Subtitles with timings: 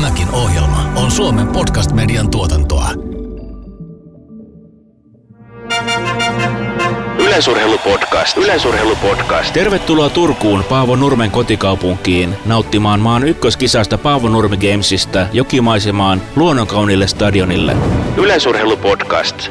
[0.00, 2.88] Tämäkin ohjelma on Suomen podcast-median tuotantoa.
[7.18, 8.36] Yleisurheilupodcast.
[8.36, 9.52] Yleisurheilupodcast.
[9.52, 17.76] Tervetuloa Turkuun Paavo Nurmen kotikaupunkiin nauttimaan maan ykköskisasta Paavo Nurmi Gamesista jokimaisemaan luonnonkaunille stadionille.
[18.16, 19.50] Yleisurheilupodcast.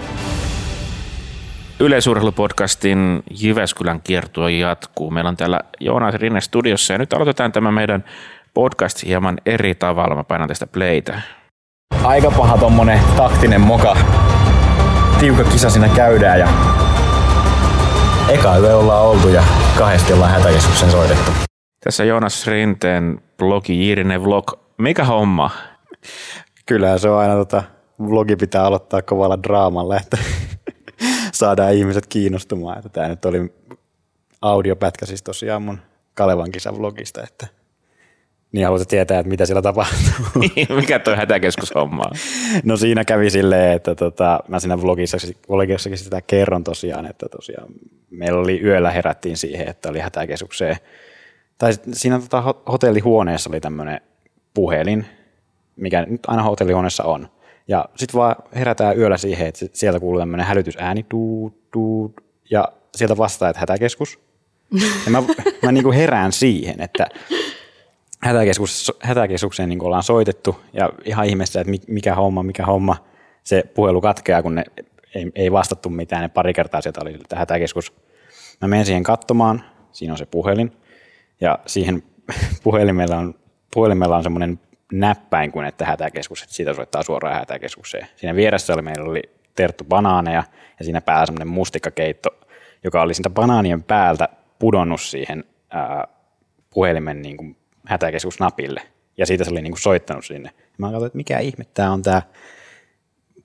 [1.79, 5.11] Yleisurheilupodcastin Jyväskylän kiertue jatkuu.
[5.11, 8.04] Meillä on täällä Joonas Rinne studiossa ja nyt aloitetaan tämä meidän
[8.60, 10.16] podcast hieman eri tavalla.
[10.16, 11.22] Mä painan tästä playtä.
[12.04, 13.98] Aika paha tommonen taktinen moka.
[15.20, 16.48] Tiukka kisa siinä käydään ja
[18.30, 19.44] eka yö ollaan oltu ja
[19.77, 21.32] kahdesti ollaan hätäkeskuksen soitettu.
[21.84, 24.52] Tässä Joonas Rinteen blogi Jiirinen Vlog.
[24.77, 25.52] Mikä homma?
[26.66, 27.63] Kyllä se on aina tota,
[27.99, 30.18] vlogi pitää aloittaa kovalla draamalla, että
[31.34, 32.77] saadaan ihmiset kiinnostumaan.
[32.77, 33.54] Että tämä nyt oli
[34.41, 35.80] audiopätkä siis tosiaan mun
[36.13, 37.59] Kalevan kisan vlogista, että
[38.52, 40.41] niin haluat tietää, että mitä siellä tapahtuu.
[40.80, 42.18] Mikä tuo hätäkeskushomma on?
[42.63, 45.18] No siinä kävi silleen, että tota, mä siinä vlogissa,
[45.49, 47.68] vlogissakin sitä kerron tosiaan, että tosiaan
[48.09, 50.76] meillä oli yöllä herättiin siihen, että oli hätäkeskukseen.
[51.57, 54.01] Tai siinä tota, hotellihuoneessa oli tämmöinen
[54.54, 55.05] puhelin,
[55.76, 57.29] mikä nyt aina hotellihuoneessa on.
[57.68, 62.13] Ja sitten vaan herätään yöllä siihen, että sieltä kuuluu tämmöinen hälytysääni, tuu, tuu,
[62.49, 64.19] ja sieltä vastaa, että hätäkeskus.
[65.06, 65.24] Ja mä,
[65.62, 67.07] mä niin kuin herään siihen, että
[68.19, 72.95] hätäkeskus, hätäkeskukseen niin ollaan soitettu ja ihan ihmeessä, että mikä homma, mikä homma.
[73.44, 74.63] Se puhelu katkeaa, kun ne
[75.16, 77.94] ei, ei vastattu mitään, ne pari kertaa sieltä oli että hätäkeskus.
[78.62, 80.72] Mä menen siihen katsomaan, siinä on se puhelin
[81.41, 82.03] ja siihen
[82.63, 83.35] puhelimella on,
[83.73, 84.59] puhelimella on semmoinen
[84.91, 88.07] näppäin kuin että hätäkeskus, että siitä soittaa suoraan hätäkeskukseen.
[88.16, 89.22] Siinä vieressä oli, meillä oli
[89.56, 90.44] terttu banaaneja
[90.79, 92.29] ja siinä päällä semmoinen mustikkakeitto,
[92.84, 94.29] joka oli siitä banaanien päältä
[94.59, 96.07] pudonnut siihen ää,
[96.69, 97.59] puhelimen niin kuin
[97.90, 98.81] hätäkeskusnapille.
[99.18, 100.51] Ja siitä se oli niin kuin soittanut sinne.
[100.78, 102.22] Mä katsoin, että mikä ihme tämä on tämä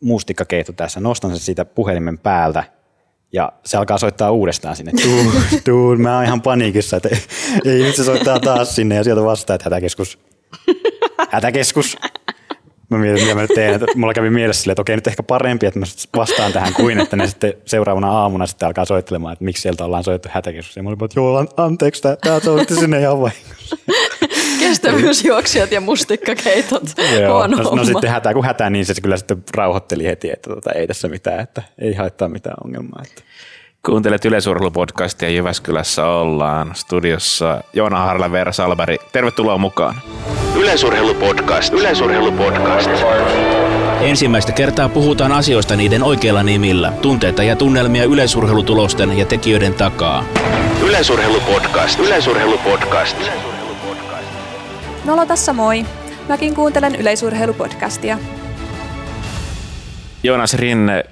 [0.00, 1.00] mustikkakeitto tässä.
[1.00, 2.64] Nostan sen siitä puhelimen päältä
[3.32, 4.92] ja se alkaa soittaa uudestaan sinne.
[5.02, 5.32] Tuu,
[5.64, 7.08] tuu, mä oon ihan paniikissa, että
[7.64, 10.18] ei, nyt se soittaa taas sinne ja sieltä vastaa, että hätäkeskus.
[11.30, 11.96] Hätäkeskus.
[12.90, 13.74] Mä mietin, mitä mä nyt teen.
[13.74, 15.86] Että mulla kävi mielessä silleen, että okei, nyt ehkä parempi, että mä
[16.16, 20.04] vastaan tähän kuin, että ne sitten seuraavana aamuna sitten alkaa soittelemaan, että miksi sieltä ollaan
[20.04, 20.76] soittu hätäkeskus.
[20.76, 23.76] Ja mä olin, että joo, anteeksi, tämä soitti sinne ihan vahingossa.
[24.60, 26.82] Kestävyysjuoksijat ja mustikkakeitot.
[27.20, 27.46] Joo.
[27.46, 30.86] No, no, sitten hätää kun hätää, niin se kyllä sitten rauhoitteli heti, että tota, ei
[30.86, 33.02] tässä mitään, että ei haittaa mitään ongelmaa.
[33.06, 33.22] Että.
[33.86, 38.98] Kuuntelet yleisurheilupodcastia Jyväskylässä ollaan studiossa Joona Harla Veera Salberi.
[39.12, 39.94] Tervetuloa mukaan.
[40.56, 41.72] Yleisurheilupodcast.
[41.72, 42.90] Yleisurheilupodcast.
[44.00, 46.92] Ensimmäistä kertaa puhutaan asioista niiden oikeilla nimillä.
[47.02, 50.24] Tunteita ja tunnelmia yleisurheilutulosten ja tekijöiden takaa.
[50.82, 51.98] Yleisurheilupodcast.
[51.98, 53.16] Yleisurheilupodcast.
[55.04, 55.86] Nolo tässä moi.
[56.28, 58.18] Mäkin kuuntelen yleisurheilupodcastia.
[60.22, 61.04] Joonas Rinne,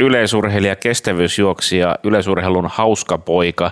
[0.00, 3.70] yleisurheilija, kestävyysjuoksija, yleisurheilun hauska poika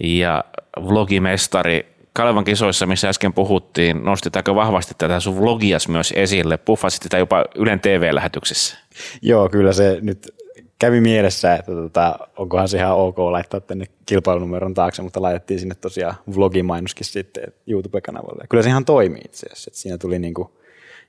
[0.00, 0.44] ja
[0.80, 1.86] vlogimestari.
[2.12, 6.56] Kalevan kisoissa, missä äsken puhuttiin, nostit aika vahvasti tätä sun vlogias myös esille.
[6.56, 8.78] Puffasit sitä jopa Ylen TV-lähetyksessä.
[9.22, 10.34] Joo, kyllä se nyt
[10.78, 15.74] kävi mielessä, että tota, onkohan se ihan ok laittaa tänne kilpailunumeron taakse, mutta laitettiin sinne
[15.74, 18.44] tosiaan vlogimainoskin sitten YouTube-kanavalle.
[18.48, 19.68] Kyllä se ihan toimii itse asiassa.
[19.68, 20.58] Että siinä tuli niinku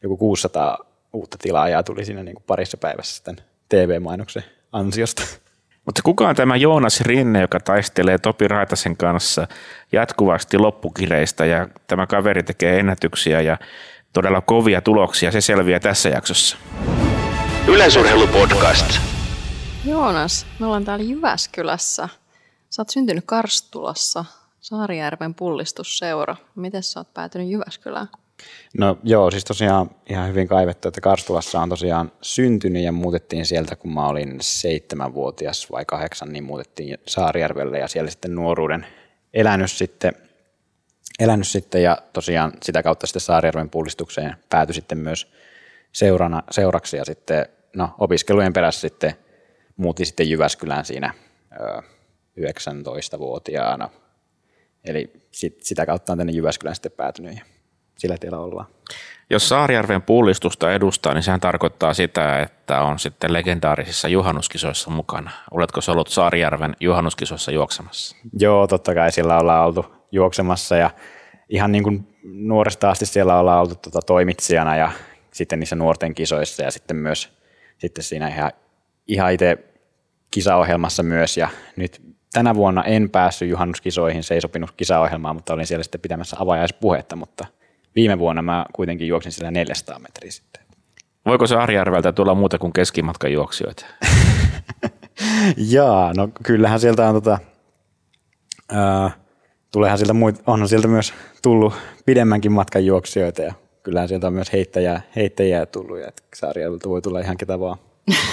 [0.04, 0.78] joku 600
[1.14, 3.36] uutta tilaajaa tuli siinä niinku parissa päivässä sitten
[3.70, 5.22] TV-mainoksen ansiosta.
[5.86, 9.48] Mutta kuka on tämä Joonas Rinne, joka taistelee Topi Raitasen kanssa
[9.92, 13.58] jatkuvasti loppukireistä ja tämä kaveri tekee ennätyksiä ja
[14.14, 15.32] todella kovia tuloksia.
[15.32, 16.58] Se selviää tässä jaksossa.
[17.68, 19.00] Yleisurheilupodcast.
[19.86, 22.10] Joonas, me ollaan täällä Jyväskylässä.
[22.70, 24.26] Sä oot syntynyt Karstulassa,
[24.60, 26.36] Saarijärven pullistusseura.
[26.56, 28.08] Miten sä oot päätynyt Jyväskylään?
[28.78, 33.76] No joo, siis tosiaan ihan hyvin kaivettu, että Karstulassa on tosiaan syntynyt ja muutettiin sieltä,
[33.76, 38.86] kun mä olin seitsemänvuotias vai kahdeksan, niin muutettiin Saarijärvelle ja siellä sitten nuoruuden
[39.34, 40.12] elänyt sitten,
[41.20, 45.32] elänyt sitten ja tosiaan sitä kautta sitten Saarijärven pullistukseen päätyi sitten myös
[45.92, 47.46] seurana, seuraksi ja sitten
[47.76, 49.14] no, opiskelujen perässä sitten
[49.78, 51.14] muutin sitten Jyväskylään siinä
[51.60, 51.82] ö,
[52.40, 53.90] 19-vuotiaana.
[54.86, 57.40] Eli sit, sitä kautta on tänne Jyväskylään sitten päätynyt
[58.00, 58.66] sillä tiellä ollaan.
[59.30, 65.32] Jos Saarijärven pullistusta edustaa, niin sehän tarkoittaa sitä, että on sitten legendaarisissa juhannuskisoissa mukana.
[65.52, 68.16] Oletko ollut Saarijärven juhannuskisoissa juoksemassa?
[68.40, 70.90] Joo, totta kai siellä ollaan oltu juoksemassa ja
[71.50, 74.92] ihan niin kuin nuoresta asti siellä ollaan oltu tuota toimitsijana ja
[75.32, 77.30] sitten niissä nuorten kisoissa ja sitten myös
[77.78, 78.52] sitten siinä ihan,
[79.08, 79.58] ihan itse
[80.32, 82.02] kisaohjelmassa myös ja nyt
[82.34, 87.16] tänä vuonna en päässyt juhannuskisoihin, se ei sopinut kisaohjelmaan, mutta olin siellä sitten pitämässä avajaispuhetta,
[87.16, 87.46] mutta
[87.96, 90.64] viime vuonna mä kuitenkin juoksin sillä 400 metriä sitten.
[91.26, 93.86] Voiko se Arjärveltä tulla muuta kuin keskimatkan juoksijoita?
[95.74, 97.40] Jaa, no kyllähän sieltä on tota,
[98.72, 99.12] ää,
[99.72, 101.74] tuleehan sieltä muut, onhan sieltä myös tullut
[102.06, 103.54] pidemmänkin matkan juoksijoita ja
[103.84, 107.78] kyllähän sieltä on myös heittäjää, heittäjää tullut ja että Saarijärveltä voi tulla ihan ketä vaan.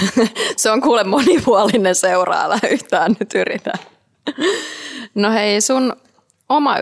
[0.56, 3.73] Se on kuule monipuolinen seura, älä yhtään nyt yritä.
[5.14, 5.97] No hei, sun
[6.49, 6.79] oma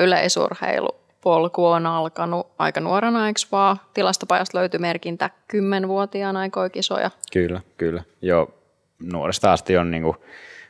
[1.25, 3.81] yleisurheilupolku on alkanut aika nuorena, eikö vaan?
[3.94, 7.11] Tilastopajasta löytyi merkintä 10-vuotiaana aikoi kisoja.
[7.32, 8.03] Kyllä, kyllä.
[8.23, 8.55] Jo
[9.03, 10.15] nuoresta asti on niin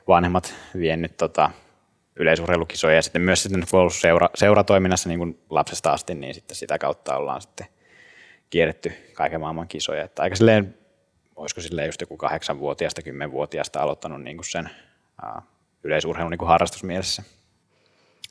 [0.09, 1.51] vanhemmat vienyt tota,
[2.17, 6.57] yleisurheilukisoja ja sitten myös sitten kun ollut seura, seuratoiminnassa niin kuin lapsesta asti, niin sitten
[6.57, 7.67] sitä kautta ollaan sitten
[8.50, 10.05] kierretty kaiken maailman kisoja.
[10.05, 10.75] Että aika silleen,
[11.37, 14.71] olisiko silleen just joku kahdeksanvuotiaasta, kymmenvuotiaasta aloittanut niin kuin sen
[15.23, 15.43] ää,
[15.85, 17.23] yleisurheilun niin kuin harrastusmielessä.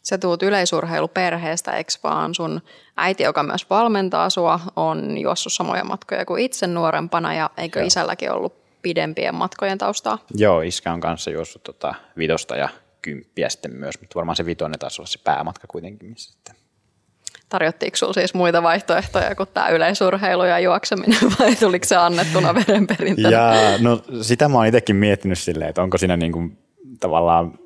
[0.03, 2.61] Sä tuut yleisurheiluperheestä, eikö vaan sun
[2.97, 7.87] äiti, joka myös valmentaa sua, on juossut samoja matkoja kuin itse nuorempana ja eikö Joo.
[7.87, 10.17] isälläkin ollut pidempien matkojen taustaa?
[10.35, 12.69] Joo, iskä on kanssa juossut tota, vitosta ja
[13.01, 16.55] kymppiä sitten myös, mutta varmaan se vitonen taisi olla se päämatka kuitenkin, missä sitten
[17.49, 23.29] Tarjottiinko sinulla siis muita vaihtoehtoja kuin tämä yleisurheilu ja juokseminen vai tuliko se annettuna verenperintönä?
[23.29, 26.57] Ja, no sitä mä oon itsekin miettinyt silleen, että onko siinä niin kuin,
[26.99, 27.59] tavallaan,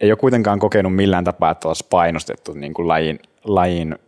[0.00, 3.98] ei ole kuitenkaan kokenut millään tapaa, että olisi painostettu niin kuin lajin, lajin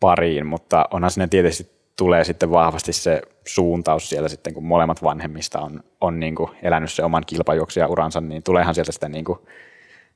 [0.00, 5.60] pariin, mutta onhan sinne tietysti tulee sitten vahvasti se suuntaus siellä sitten, kun molemmat vanhemmista
[5.60, 9.38] on, on niin kuin elänyt se oman kilpajuoksijauransa, niin tuleehan sieltä sitä niin kuin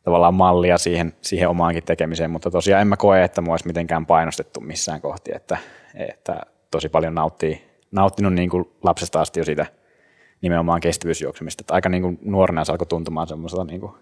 [0.03, 4.07] tavallaan mallia siihen, siihen omaankin tekemiseen, mutta tosiaan en mä koe, että mua olisi mitenkään
[4.07, 5.59] painostettu missään kohti, että,
[5.95, 9.67] että tosi paljon nauttii, nauttinut niin kuin lapsesta asti jo siitä
[10.43, 13.93] nimenomaan kestävyysjuoksemista, että aika niin kuin nuorena se alkoi tuntumaan semmoiselta niin kuin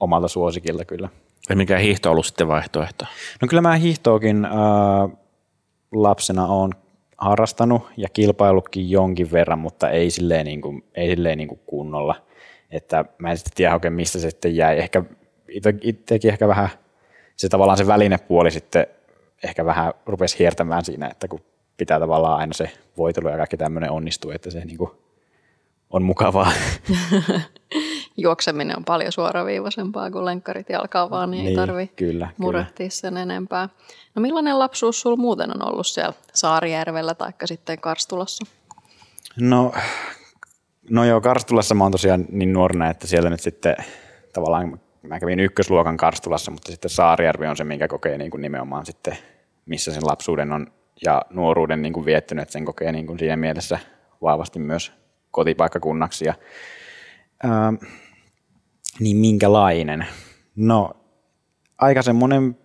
[0.00, 1.08] omalta suosikilta kyllä.
[1.48, 3.04] Ja mikä hiihto ollut sitten vaihtoehto?
[3.42, 4.52] No kyllä mä hiihtoakin äh,
[5.92, 6.72] lapsena on
[7.18, 12.14] harrastanut ja kilpailutkin jonkin verran, mutta ei silleen, niin kuin, ei silleen niin kuin kunnolla–
[12.70, 14.78] että mä en sitten tiedä oikein, mistä se sitten jäi.
[14.78, 15.02] Ehkä
[15.82, 16.68] itsekin ehkä vähän
[17.36, 18.86] se tavallaan se välinepuoli sitten
[19.44, 21.40] ehkä vähän rupesi hiertämään siinä, että kun
[21.76, 24.90] pitää tavallaan aina se voitelu ja kaikki tämmöinen onnistuu, että se niin kuin
[25.90, 26.52] on mukavaa.
[28.20, 32.90] Juokseminen on paljon suoraviivaisempaa kuin lenkkarit jalkaa vaan, niin, niin ei tarvi kyllä, murehtia kyllä.
[32.90, 33.68] sen enempää.
[34.14, 38.46] No millainen lapsuus sulla muuten on ollut siellä Saarijärvellä tai sitten Karstulassa?
[39.40, 39.72] No
[40.90, 43.76] No joo, Karstulassa mä oon tosiaan niin nuorena, että siellä nyt sitten
[44.32, 48.86] tavallaan mä kävin ykkösluokan Karstulassa, mutta sitten Saarijärvi on se, minkä kokee niin kuin nimenomaan
[48.86, 49.16] sitten,
[49.66, 50.66] missä sen lapsuuden on
[51.04, 53.78] ja nuoruuden niin kuin viettänyt, että sen kokee niin kuin siinä mielessä
[54.22, 54.92] vahvasti myös
[55.30, 56.24] kotipaikkakunnaksi.
[56.24, 56.34] Ja,
[57.42, 57.72] ää,
[59.00, 60.06] niin minkälainen?
[60.56, 60.90] No
[61.78, 62.56] aika semmoinen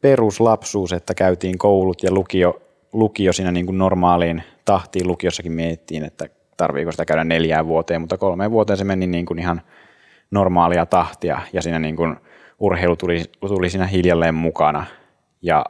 [0.00, 2.62] peruslapsuus, että käytiin koulut ja lukio,
[2.92, 5.08] lukio siinä niin kuin normaaliin tahtiin.
[5.08, 6.26] Lukiossakin mietittiin, että
[6.56, 9.62] tarviiko sitä käydä neljään vuoteen, mutta kolmeen vuoteen se meni niin kuin ihan
[10.30, 12.16] normaalia tahtia ja siinä niin kuin
[12.58, 14.86] urheilu tuli, tuli siinä hiljalleen mukana
[15.42, 15.64] ja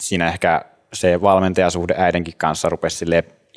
[0.00, 3.04] siinä ehkä se valmentajasuhde äidenkin kanssa rupesi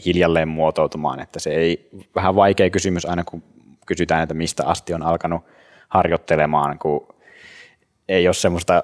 [0.06, 3.44] hiljalleen muotoutumaan, että se ei, vähän vaikea kysymys aina kun
[3.90, 5.44] kysytään, että mistä asti on alkanut
[5.90, 7.08] harjoittelemaan, kun
[8.08, 8.84] ei ole semmoista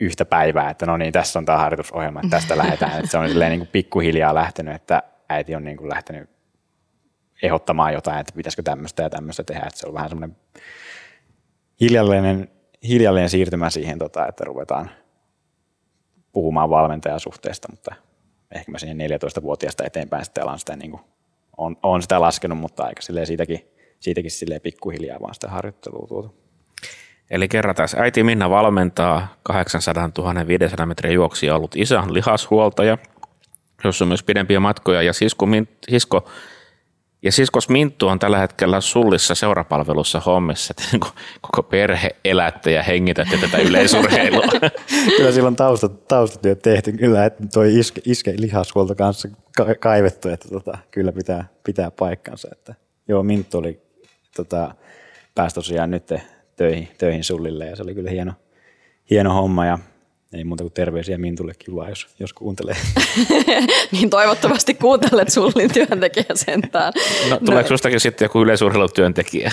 [0.00, 2.98] yhtä päivää, että no niin, tässä on tämä harjoitusohjelma, että tästä lähdetään.
[2.98, 6.30] Että se on silleen niin kuin pikkuhiljaa lähtenyt, että äiti on niin kuin lähtenyt
[7.42, 9.66] ehdottamaan jotain, että pitäisikö tämmöistä ja tämmöistä tehdä.
[9.66, 10.36] Että se on vähän semmoinen
[11.80, 12.48] hiljalleen,
[12.88, 14.90] hiljalleen siirtymä siihen, tota, että ruvetaan
[16.32, 17.94] puhumaan valmentajasuhteesta, mutta
[18.54, 21.02] ehkä mä siihen 14-vuotiaasta eteenpäin sitten alan sitä, niin kuin,
[21.56, 23.73] on, on sitä laskenut, mutta aika siitäkin,
[24.04, 26.34] siitäkin silleen pikkuhiljaa vaan sitä harjoittelua tuotu.
[27.30, 30.10] Eli kerrataan, äiti Minna valmentaa 800
[30.46, 32.98] 500 metriä juoksia ollut isä lihashuoltaja,
[33.84, 35.46] jossa on myös pidempiä matkoja ja sisko,
[35.88, 36.28] sisko
[37.22, 42.82] ja siskos Minttu on tällä hetkellä sullissa seurapalvelussa hommissa, että niin koko perhe elätte ja
[42.82, 44.44] hengitätte tätä yleisurheilua.
[45.16, 49.28] kyllä sillä on taustat, taustatyöt tehty, kyllä, että toi iske, iske lihashuolto kanssa
[49.80, 52.48] kaivettu, että tota, kyllä pitää, pitää paikkansa.
[52.52, 52.74] Että,
[53.08, 53.83] joo, Minttu oli
[54.36, 54.74] tota,
[55.34, 56.12] pääsi tosiaan nyt
[56.56, 58.32] töihin, töihin sullille ja se oli kyllä hieno,
[59.10, 59.78] hieno homma ja
[60.34, 62.76] ei muuta kuin terveisiä Mintullekin vaan, jos, jos kuuntelee.
[63.92, 66.92] niin toivottavasti kuuntelet Sullin työntekijä sentään.
[67.30, 67.68] No, tuleeko no.
[67.68, 69.52] sustakin sitten joku yleisurheilutyöntekijä?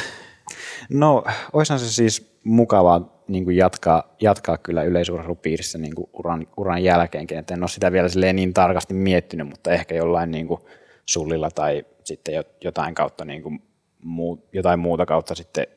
[0.90, 1.24] No,
[1.54, 7.38] olisihan se siis mukavaa niin kuin jatkaa, jatkaa kyllä yleisurheilupiirissä niin kuin uran, uran jälkeenkin.
[7.38, 10.62] Et en ole sitä vielä niin tarkasti miettinyt, mutta ehkä jollain niin kuin
[11.06, 13.62] sullilla tai sitten jotain kautta niin kuin
[14.04, 15.68] muu, jotain muuta kautta sitten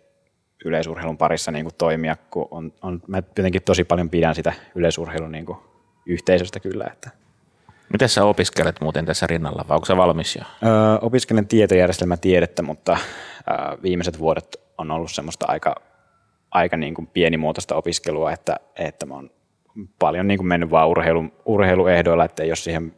[0.64, 5.33] yleisurheilun parissa niin kuin toimia, kun on, on, mä jotenkin tosi paljon pidän sitä yleisurheilun
[5.33, 5.59] niin kuin
[6.07, 6.85] yhteisöstä kyllä.
[6.93, 7.11] Että.
[7.93, 10.43] Miten sä opiskelet muuten tässä rinnalla, vai onko se valmis jo?
[10.43, 12.99] Öö, opiskelen tietojärjestelmätiedettä, mutta
[13.50, 15.75] öö, viimeiset vuodet on ollut semmoista aika,
[16.50, 19.31] aika niin kuin pienimuotoista opiskelua, että, että mä oon
[19.99, 22.95] paljon niin kuin mennyt vaan urheilu, urheiluehdoilla, että ei ole siihen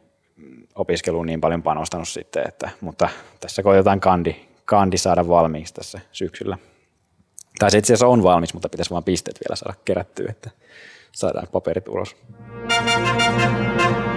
[0.75, 4.35] opiskeluun niin paljon panostanut sitten, että, mutta tässä koitetaan kandi,
[4.67, 6.57] kandi saada valmiiksi tässä syksyllä.
[7.59, 10.49] Tai se itse asiassa on valmis, mutta pitäisi vaan pisteet vielä saada kerättyä, että
[11.11, 12.15] saadaan paperit ulos.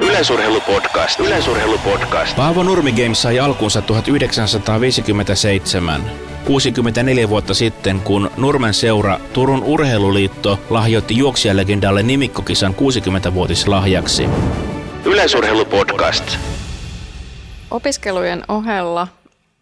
[0.00, 1.20] Yleisurheilupodcast.
[1.20, 2.36] Yleisurheilupodcast.
[2.36, 6.02] Paavo Nurmi Games sai alkunsa 1957.
[6.44, 14.28] 64 vuotta sitten, kun Nurmen seura Turun Urheiluliitto lahjoitti juoksijalegendalle nimikkokisan 60-vuotislahjaksi.
[15.04, 16.36] Yleisurheilupodcast.
[17.70, 19.08] Opiskelujen ohella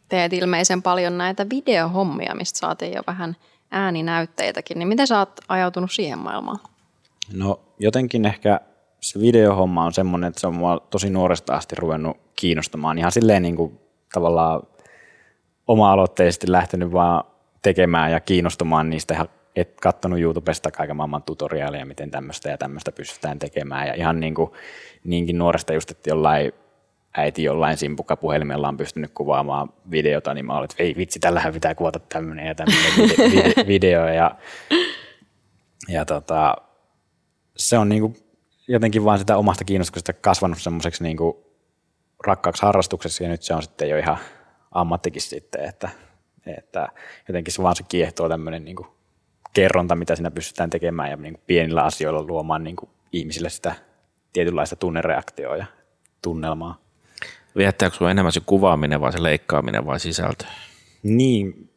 [0.09, 3.37] teet ilmeisen paljon näitä videohommia, mistä saatiin jo vähän
[3.71, 4.79] ääninäytteitäkin.
[4.79, 6.59] Niin miten sä oot ajautunut siihen maailmaan?
[7.33, 8.61] No jotenkin ehkä
[9.01, 12.99] se videohomma on semmoinen, että se on mua tosi nuoresta asti ruvennut kiinnostamaan.
[12.99, 13.79] Ihan silleen niin kuin
[14.13, 14.63] tavallaan
[15.67, 17.25] oma-aloitteisesti lähtenyt vaan
[17.63, 23.39] tekemään ja kiinnostumaan niistä et kattonut YouTubesta kaiken maailman tutoriaaleja, miten tämmöistä ja tämmöistä pystytään
[23.39, 23.87] tekemään.
[23.87, 24.51] Ja ihan niin kuin,
[25.05, 26.53] niinkin nuoresta just, että jollain
[27.17, 31.53] äiti jollain simpukka puhelimella on pystynyt kuvaamaan videota, niin mä olin, että ei vitsi, tällähän
[31.53, 34.09] pitää kuvata tämmöinen ja tämmöinen vide- vide- video.
[34.09, 34.37] Ja,
[35.89, 36.57] ja tota,
[37.57, 38.17] se on niin kuin
[38.69, 41.37] jotenkin vaan sitä omasta kiinnostuksesta kasvanut semmoiseksi niin kuin
[42.27, 44.19] rakkaaksi harrastukseksi ja nyt se on sitten jo ihan
[44.71, 45.91] ammattikin sitten, että,
[46.47, 46.89] että
[47.29, 48.89] jotenkin se vaan se kiehtoo tämmöinen niin kuin
[49.53, 53.75] kerronta, mitä siinä pystytään tekemään ja niin kuin pienillä asioilla luomaan niin kuin ihmisille sitä
[54.33, 55.67] tietynlaista tunnereaktioa ja
[56.23, 56.88] tunnelmaa.
[57.57, 60.45] Viettääkö sinua enemmän se kuvaaminen vai se leikkaaminen vai sisältö?
[61.03, 61.71] Niin,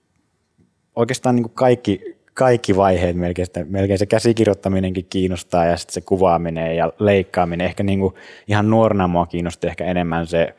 [0.96, 6.02] oikeastaan niin kuin kaikki, kaikki vaiheet melkein, sitä, melkein se käsikirjoittaminenkin kiinnostaa ja sitten se
[6.02, 7.68] kuvaaminen ja leikkaaminen.
[7.68, 8.14] Ehkä niin kuin
[8.48, 10.56] ihan nuorena mua kiinnosti ehkä enemmän se,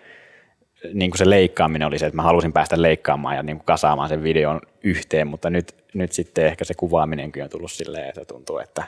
[0.94, 4.08] niin kuin se leikkaaminen oli se, että mä halusin päästä leikkaamaan ja niin kuin kasaamaan
[4.08, 8.58] sen videon yhteen, mutta nyt, nyt sitten ehkä se kuvaaminenkin on tullut silleen, että tuntuu,
[8.58, 8.84] että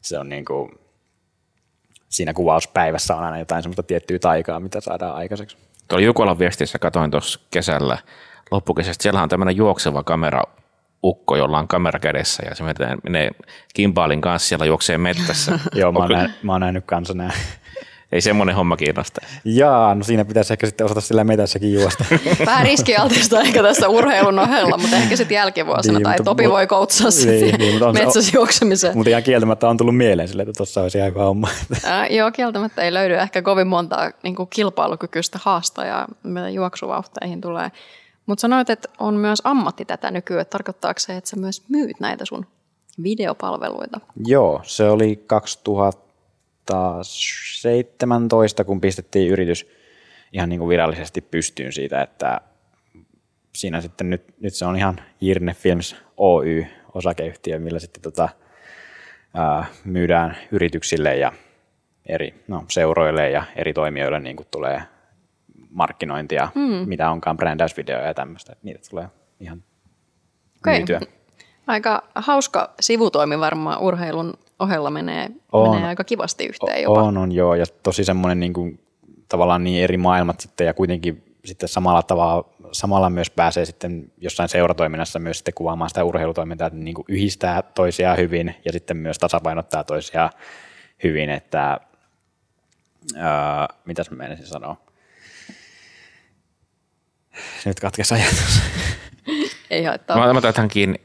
[0.00, 0.70] se on niin kuin,
[2.14, 5.56] siinä kuvauspäivässä on aina jotain semmoista tiettyä taikaa, mitä saadaan aikaiseksi.
[5.88, 7.98] Tuolla Jukolan viestissä katoin tuossa kesällä
[8.50, 10.42] loppukesästä, siellä on tämmöinen juokseva kamera
[11.04, 12.64] ukko, jolla on kamera kädessä ja se
[13.04, 13.30] menee,
[13.74, 15.58] kimpaalin kanssa siellä juoksee mettässä.
[15.74, 17.30] Joo, mä oon, mä oon nähnyt kanssa nämä.
[18.14, 19.20] Ei semmoinen homma kiinnosta.
[19.44, 22.04] Jaa, no siinä pitäisi ehkä sitten osata sillä metässäkin juosta.
[22.46, 25.98] Vähän riskialtista ehkä tässä urheilun ohella, mutta ehkä sitten jälkivuosina.
[25.98, 28.96] Niin, tai mutta- Topi voi koutsaa Niin, sitten niin, mutta metsässä juoksemiseen.
[28.96, 31.48] Mutta ihan kieltämättä on tullut mieleen sille, että tuossa olisi ihan hyvä homma.
[31.84, 37.70] Ää, joo, kieltämättä ei löydy ehkä kovin montaa niin kuin kilpailukykyistä haastajaa, mitä juoksuvauhteihin tulee.
[38.26, 40.40] Mutta sanoit, että on myös ammatti tätä nykyään.
[40.42, 42.46] että Tarkoittaako se, että sä myös myyt näitä sun
[43.02, 44.00] videopalveluita?
[44.26, 45.24] Joo, se oli
[46.66, 49.66] 2017, kun pistettiin yritys
[50.32, 52.40] ihan niin kuin virallisesti pystyyn siitä, että
[53.54, 58.28] siinä sitten nyt, nyt se on ihan Jirne Films Oy osakeyhtiö, millä sitten tota,
[59.34, 61.32] ää, myydään yrityksille ja
[62.06, 64.82] eri no, seuroille ja eri toimijoille niin kuin tulee
[65.70, 66.88] markkinointia, mm.
[66.88, 69.08] mitä onkaan brändäysvideoja ja tämmöistä, että niitä tulee
[69.40, 69.62] ihan
[70.58, 70.78] Okei.
[70.78, 71.00] myytyä.
[71.66, 75.74] Aika hauska sivutoimi varmaan urheilun ohella menee, On.
[75.74, 77.02] menee aika kivasti yhteen jopa.
[77.02, 78.80] On, on joo, ja tosi semmoinen niin kuin,
[79.28, 84.48] tavallaan niin eri maailmat sitten, ja kuitenkin sitten samalla tavalla, samalla myös pääsee sitten jossain
[84.48, 89.18] seuratoiminnassa myös sitten kuvaamaan sitä urheilutoimintaa, että niin kuin yhdistää toisiaan hyvin, ja sitten myös
[89.18, 90.30] tasapainottaa toisiaan
[91.04, 91.80] hyvin, että
[93.16, 94.76] ää, mitäs mä menisin sanoa?
[97.64, 98.60] Nyt katkes ajatus.
[99.70, 100.16] Ei haittaa.
[100.16, 101.00] Mä, mä otan kiinni.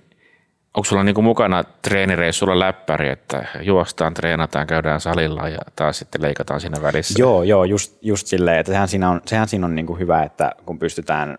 [0.73, 6.61] Onko sulla niinku mukana treenireissulla läppäri, että juostaan, treenataan, käydään salilla ja taas sitten leikataan
[6.61, 7.21] siinä välissä?
[7.21, 10.23] Joo, joo, just, just silleen, että sehän siinä on, sehän siinä on niin kuin hyvä,
[10.23, 11.37] että kun pystytään,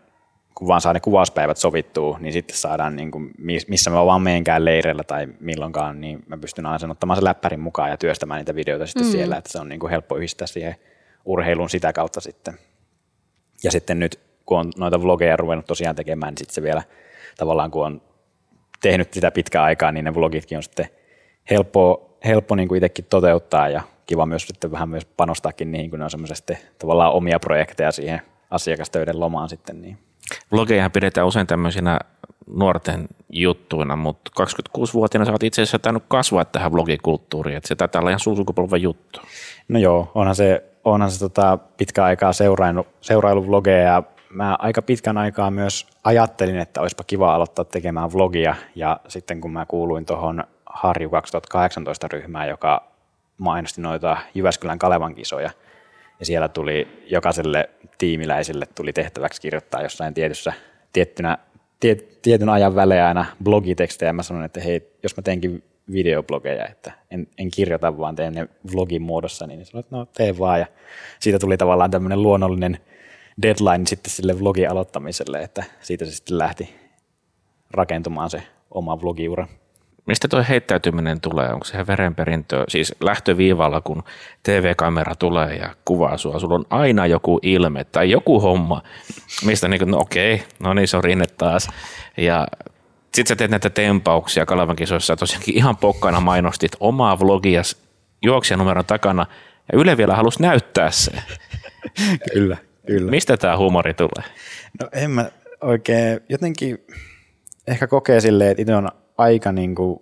[0.55, 3.31] kun vaan saa ne kuvauspäivät sovittua, niin sitten saadaan, niin kuin,
[3.69, 7.61] missä mä vaan meenkään leireillä tai milloinkaan, niin mä pystyn aina sen ottamaan sen läppärin
[7.61, 9.13] mukaan ja työstämään niitä videoita sitten mm.
[9.13, 10.77] siellä, että se on niin kuin helppo yhdistää siihen
[11.25, 12.55] urheiluun sitä kautta sitten.
[13.65, 16.83] Ja sitten nyt, kun on noita vlogeja ruvennut tosiaan tekemään, niin sitten se vielä
[17.37, 18.03] tavallaan, kun on
[18.83, 20.89] tehnyt sitä pitkää aikaa, niin ne vlogitkin on sitten
[21.51, 25.99] helppo, helppo niin kuin itsekin toteuttaa ja kiva myös sitten vähän myös panostaakin niihin, kun
[25.99, 29.83] ne on semmoisesti tavallaan omia projekteja siihen asiakastöiden lomaan sitten.
[29.83, 29.99] Niin.
[30.53, 31.99] Vlogejahan pidetään usein tämmöisinä
[32.47, 38.01] nuorten juttuina, mutta 26-vuotiaana sä oot itse asiassa tainnut kasvaa tähän vlogikulttuuriin, että se taitaa
[38.01, 39.21] olla ihan sun sukupolven juttu.
[39.69, 44.83] No joo, onhan se, onhan se tota pitkä aikaa seuraillut, seuraillut vlogeja ja mä aika
[44.83, 50.07] pitkän aikaa myös ajattelin, että olisipa kiva aloittaa tekemään vlogia ja sitten kun mä kuuluin
[50.07, 52.91] tuohon Harju 2018 ryhmään, joka
[53.39, 55.51] mainosti noita Jyväskylän Kalevan kisoja,
[56.21, 60.53] Ja siellä tuli jokaiselle tiimiläisille tuli tehtäväksi kirjoittaa jossain tietyssä,
[60.93, 61.39] tiettynä,
[61.81, 64.13] tiet, tietyn ajan välein aina blogitekstejä.
[64.13, 68.49] Mä sanoin, että hei, jos mä teenkin videoblogeja, että en, en kirjoita, vaan teen ne
[68.75, 70.61] vlogin muodossa, niin sanoin, että no tee vaan.
[70.61, 70.67] Ja
[71.21, 72.79] siitä tuli tavallaan tämmöinen luonnollinen
[73.43, 76.75] deadline sitten sille vlogin aloittamiselle, että siitä se sitten lähti
[77.71, 79.47] rakentumaan se oma vlogiura.
[80.07, 81.53] Mistä tuo heittäytyminen tulee?
[81.53, 84.03] Onko se verenperintö, siis lähtöviivalla, kun
[84.43, 88.83] TV-kamera tulee ja kuvaa sua, sulla on aina joku ilme tai joku homma,
[89.45, 91.69] mistä niin kuin, no okei, no niin se on rinne taas.
[92.17, 92.47] Ja
[93.15, 97.63] sit sä teet näitä tempauksia Kalevan kisoissa, tosiaankin ihan pokkana mainostit omaa vlogia
[98.23, 99.27] juoksijanumeron takana,
[99.73, 101.13] ja Yle vielä halusi näyttää se.
[102.33, 102.57] Kyllä,
[102.87, 103.11] kyllä.
[103.11, 104.31] Mistä tämä huumori tulee?
[104.81, 106.79] No en mä oikein, jotenkin
[107.67, 110.01] ehkä kokee silleen, että itse on aika niin kuin,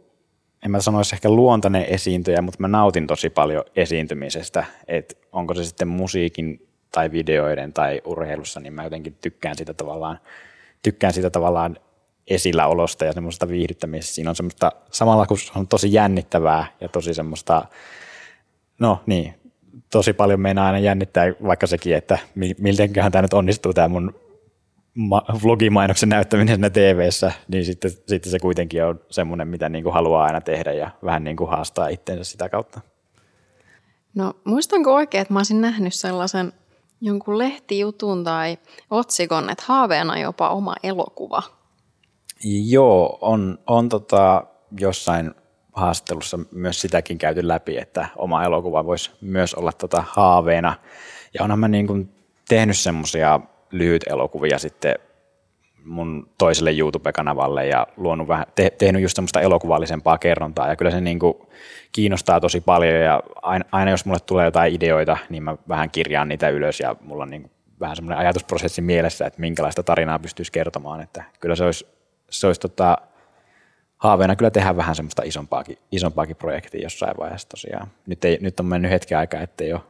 [0.65, 5.65] en mä sanoisi ehkä luontainen esiintyjä, mutta mä nautin tosi paljon esiintymisestä, että onko se
[5.65, 10.19] sitten musiikin tai videoiden tai urheilussa, niin mä jotenkin tykkään sitä tavallaan,
[10.83, 11.77] tykkään sitä tavallaan
[12.27, 14.15] esilläolosta ja semmoista viihdyttämisestä.
[14.15, 17.65] Siinä on semmoista, samalla kun se on tosi jännittävää ja tosi semmoista,
[18.79, 19.35] no niin,
[19.91, 22.19] tosi paljon meinaa aina jännittää vaikka sekin, että
[22.59, 24.15] mitenköhän tämä nyt onnistuu tämä mun
[24.95, 27.09] ma- vlogimainoksen näyttäminen siinä tv
[27.49, 31.25] niin sitten, sitten se kuitenkin on semmoinen, mitä niin kuin haluaa aina tehdä ja vähän
[31.25, 32.81] niin kuin haastaa itseensä sitä kautta.
[34.15, 36.53] No muistanko oikein, että mä olisin nähnyt sellaisen
[37.01, 38.59] jonkun lehtijutun tai
[38.91, 41.43] otsikon, että haaveena jopa oma elokuva.
[42.45, 44.45] Joo, on, on tota,
[44.81, 45.35] jossain
[45.79, 50.75] haastattelussa myös sitäkin käyty läpi, että oma elokuva voisi myös olla tota haaveena.
[51.35, 52.09] Ja onhan mä niin kuin
[52.49, 54.95] tehnyt semmoisia lyhyt elokuvia sitten
[55.85, 61.01] mun toiselle YouTube-kanavalle ja luonut vähän, te, tehnyt just semmoista elokuvallisempaa kerrontaa ja kyllä se
[61.01, 61.35] niin kuin
[61.93, 66.29] kiinnostaa tosi paljon ja aina, aina jos mulle tulee jotain ideoita, niin mä vähän kirjaan
[66.29, 70.53] niitä ylös ja mulla on niin kuin vähän semmoinen ajatusprosessi mielessä, että minkälaista tarinaa pystyisi
[70.53, 71.87] kertomaan, että kyllä se olisi,
[72.31, 72.99] se olisi tota,
[73.99, 77.89] haaveena kyllä tehdä vähän semmoista isompaakin, isompaakin projektia jossain vaiheessa tosiaan.
[78.07, 79.81] Nyt, ei, nyt on mennyt hetken aikaa, ettei ole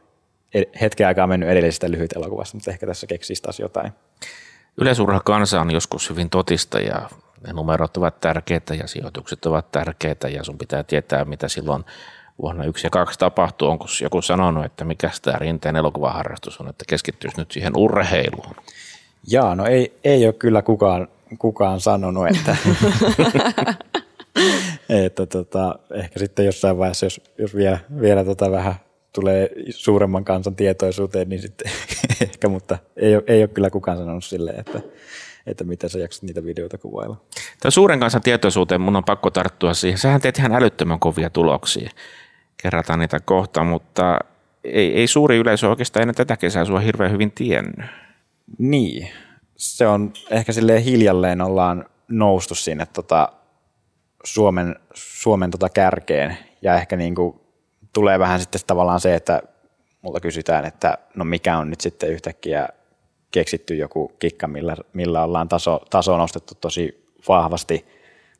[0.81, 3.91] hetken aikaa mennyt edellisestä lyhyt elokuvasta, mutta ehkä tässä keksisi taas jotain.
[4.81, 7.09] Yleisurha kansa on joskus hyvin totista ja
[7.47, 11.85] ne numerot ovat tärkeitä ja sijoitukset ovat tärkeitä ja sun pitää tietää, mitä silloin
[12.41, 13.69] vuonna yksi ja kaksi tapahtuu.
[13.69, 18.55] Onko joku sanonut, että mikä tämä rinteen elokuvaharrastus on, että keskittyisi nyt siihen urheiluun?
[19.27, 21.07] Jaa, no ei, ei ole kyllä kukaan,
[21.39, 22.55] kukaan sanonut, että,
[25.05, 28.75] että tota, ehkä sitten jossain vaiheessa, jos, jos vielä, vielä tota vähän
[29.13, 31.71] tulee suuremman kansan tietoisuuteen, niin sitten
[32.21, 34.81] ehkä, mutta ei ole, ei ole kyllä kukaan sanonut silleen, että,
[35.47, 37.17] että mitä sä jaksat niitä videoita kuvailla.
[37.59, 39.97] Tämä suuren kansan tietoisuuteen mun on pakko tarttua siihen.
[39.97, 41.89] Sähän teet ihan älyttömän kovia tuloksia.
[42.63, 44.19] Kerrataan niitä kohta, mutta
[44.63, 47.85] ei, ei suuri yleisö oikeastaan ennen tätä kesää sua hirveän hyvin tiennyt.
[48.57, 49.09] Niin,
[49.55, 53.29] se on ehkä silleen hiljalleen ollaan noustu sinne tota
[54.23, 57.39] Suomen, Suomen tota kärkeen ja ehkä niin kuin
[57.93, 59.41] tulee vähän sitten tavallaan se, että
[60.01, 62.69] multa kysytään, että no mikä on nyt sitten yhtäkkiä
[63.31, 67.85] keksitty joku kikka, millä, millä ollaan taso, taso nostettu tosi vahvasti,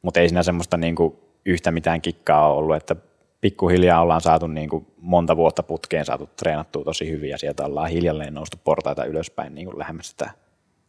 [0.02, 1.16] mutta ei siinä semmoista niin kuin
[1.46, 2.96] yhtä mitään kikkaa ole ollut, että
[3.42, 7.90] pikkuhiljaa ollaan saatu niin kuin monta vuotta putkeen saatu treenattua tosi hyvin ja sieltä ollaan
[7.90, 10.32] hiljalleen noustu portaita ylöspäin niin kuin lähemmäs sitä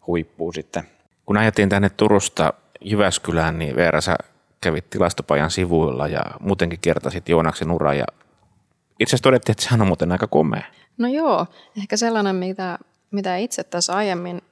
[0.06, 0.82] huippua sitten.
[1.26, 4.16] Kun ajettiin tänne Turusta Jyväskylään, niin Veera, sä
[4.60, 8.04] kävit tilastopajan sivuilla ja muutenkin kertasit Joonaksen uraa ja
[9.00, 10.62] itse asiassa todettiin, että sehän on muuten aika komea.
[10.98, 11.46] No joo,
[11.78, 12.78] ehkä sellainen, mitä,
[13.10, 14.42] mitä itse tässä aiemmin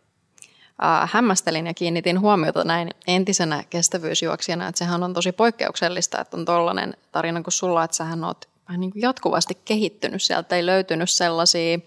[0.84, 6.44] äh, hämmästelin ja kiinnitin huomiota näin entisenä kestävyysjuoksijana, että sehän on tosi poikkeuksellista, että on
[6.44, 10.22] tollainen tarina kuin sulla, että sähän oot vähän niin kuin jatkuvasti kehittynyt.
[10.22, 11.78] Sieltä ei löytynyt sellaisia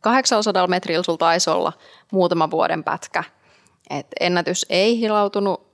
[0.00, 1.72] 800 metrillä sulta taisi olla
[2.12, 3.24] muutama vuoden pätkä.
[3.90, 5.69] Et ennätys ei hilautunut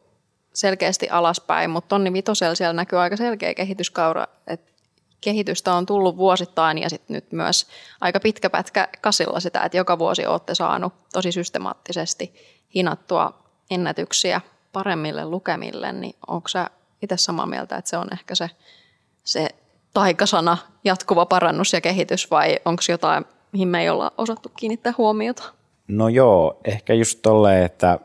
[0.56, 4.72] selkeästi alaspäin, mutta tonni vitosella siellä näkyy aika selkeä kehityskaura, että
[5.20, 7.66] kehitystä on tullut vuosittain ja sitten nyt myös
[8.00, 12.34] aika pitkä pätkä kasilla sitä, että joka vuosi olette saanut tosi systemaattisesti
[12.74, 13.38] hinattua
[13.70, 14.40] ennätyksiä
[14.72, 16.70] paremmille lukemille, niin onko sä
[17.02, 18.50] itse samaa mieltä, että se on ehkä se,
[19.24, 19.48] se
[19.94, 25.42] taikasana jatkuva parannus ja kehitys vai onko jotain, mihin me ei olla osattu kiinnittää huomiota?
[25.88, 27.98] No joo, ehkä just tolleen, että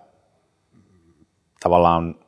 [1.60, 2.21] tavallaan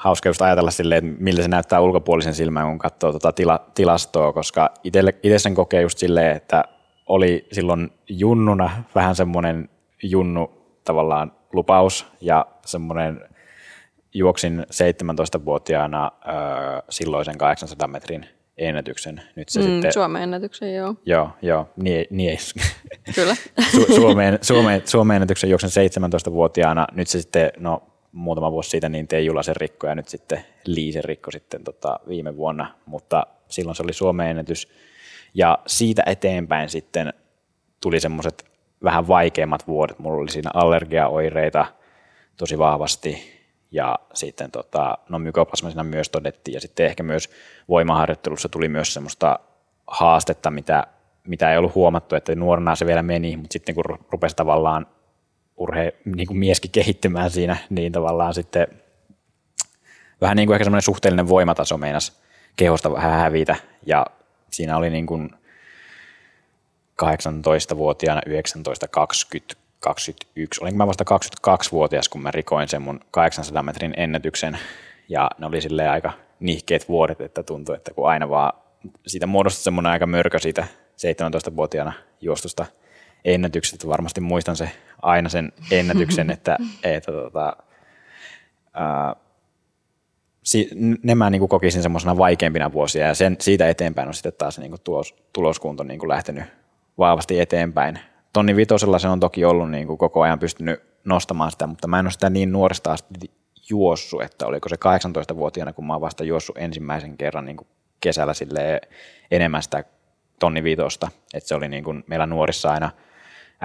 [0.00, 4.32] hauska just ajatella silleen, että miltä se näyttää ulkopuolisen silmään, kun katsoo tuota tila, tilastoa,
[4.32, 6.64] koska itse sen kokee just silleen, että
[7.06, 9.68] oli silloin junnuna vähän semmoinen
[10.02, 10.50] junnu
[10.84, 13.20] tavallaan lupaus ja semmoinen
[14.14, 16.34] juoksin 17-vuotiaana öö,
[16.90, 18.26] silloisen 800 metrin
[18.58, 19.22] ennätyksen.
[19.36, 20.94] Nyt se mm, sitten, Suomen ennätyksen, joo.
[21.06, 22.36] Joo, joo niin, niin ei,
[23.14, 23.34] Kyllä.
[23.76, 26.86] Su- Suomeen, Suomeen, Suomeen ennätyksen juoksen 17-vuotiaana.
[26.92, 31.04] Nyt se sitten, no muutama vuosi siitä, niin Teijula Julasen rikko ja nyt sitten Liisen
[31.04, 34.68] rikko sitten tota, viime vuonna, mutta silloin se oli Suomen ennätys.
[35.34, 37.12] Ja siitä eteenpäin sitten
[37.82, 38.50] tuli semmoiset
[38.84, 39.98] vähän vaikeimmat vuodet.
[39.98, 41.66] Mulla oli siinä allergiaoireita
[42.36, 47.30] tosi vahvasti ja sitten tota, no mykoplasma myös todettiin ja sitten ehkä myös
[47.68, 49.38] voimaharjoittelussa tuli myös semmoista
[49.86, 50.86] haastetta, mitä,
[51.26, 54.86] mitä ei ollut huomattu, että nuorena se vielä meni, mutta sitten kun rupesi tavallaan
[55.60, 58.66] urhe, niin kuin mieskin kehittymään siinä, niin tavallaan sitten
[60.20, 62.20] vähän niin kuin ehkä semmoinen suhteellinen voimataso meinas
[62.56, 63.56] kehosta vähän hävitä.
[63.86, 64.06] Ja
[64.50, 65.30] siinä oli niin kuin
[67.02, 71.04] 18-vuotiaana 19, 20, 21, olinko mä vasta
[71.48, 74.58] 22-vuotias, kun mä rikoin sen mun 800 metrin ennätyksen.
[75.08, 78.52] Ja ne oli silleen aika nihkeet vuodet, että tuntui, että kun aina vaan
[79.06, 82.66] siitä muodostui semmoinen aika mörkö siitä 17-vuotiaana juostusta
[83.24, 84.70] ennätyksestä, varmasti muistan se
[85.02, 87.56] aina sen ennätyksen, että, että tota,
[88.74, 89.16] ää,
[90.42, 90.70] si,
[91.02, 94.70] ne mä niin kokisin semmoisena vaikeimpina vuosia ja sen, siitä eteenpäin on sitten taas niin
[94.70, 96.44] kuin tulos, tuloskunto niin kuin lähtenyt
[96.98, 97.98] vahvasti eteenpäin.
[98.32, 101.98] Tonni Vitosella se on toki ollut niin kuin koko ajan pystynyt nostamaan sitä, mutta mä
[101.98, 103.30] en ole sitä niin nuoresta asti
[103.70, 107.68] juossu, että oliko se 18-vuotiaana, kun mä oon vasta juossut ensimmäisen kerran niin kuin
[108.00, 108.80] kesällä sille
[109.30, 109.84] enemmän sitä
[110.38, 112.90] tonni vitosta, että se oli niin kuin meillä nuorissa aina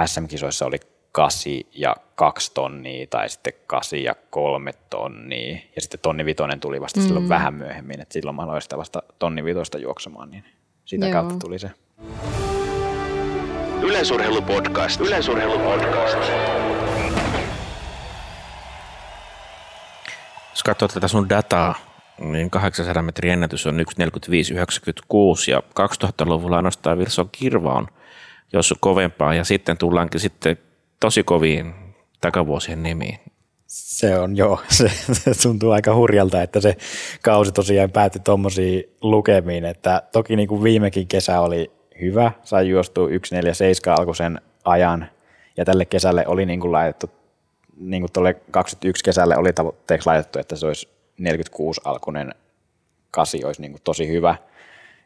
[0.06, 0.80] SM-kisoissa oli
[1.12, 6.82] 8 ja 2 tonnia tai sitten 8 ja 3 tonnia ja sitten tonni vitonen tuli
[6.82, 7.06] vasta mm.
[7.06, 10.44] silloin vähän myöhemmin, että silloin mä aloin sitä vasta tonni vitosta juoksemaan, niin
[10.86, 11.14] sitä Joo.
[11.14, 11.72] kautta tuli se.
[13.82, 15.02] Yleisurheilupodcast.
[15.02, 16.18] Yleisurheilupodcast.
[20.50, 21.76] Jos katsoo tätä sun dataa,
[22.20, 27.88] niin 800 metrin ennätys on 1.45.96 ja 2000-luvulla ainoastaan Virso Kirva on
[28.54, 30.58] jos kovempaa ja sitten tullaankin sitten
[31.00, 31.74] tosi koviin
[32.22, 33.20] takavuosien nimiin.
[33.68, 36.78] Se on joo, se, se tuntuu aika hurjalta, että se
[37.22, 43.08] kausi tosiaan päätti tuommoisiin lukemiin, että toki niin kuin viimekin kesä oli hyvä, sai juostua
[43.08, 43.14] 1.47
[44.00, 45.08] alkuisen ajan
[45.58, 47.10] ja tälle kesälle oli niin kuin laitettu,
[47.78, 52.36] niin kuin tuolle 21 kesälle oli tavoitteeksi laitettu, että se olisi 46 alkuinen
[53.12, 54.36] kasi olisi niin kuin tosi hyvä.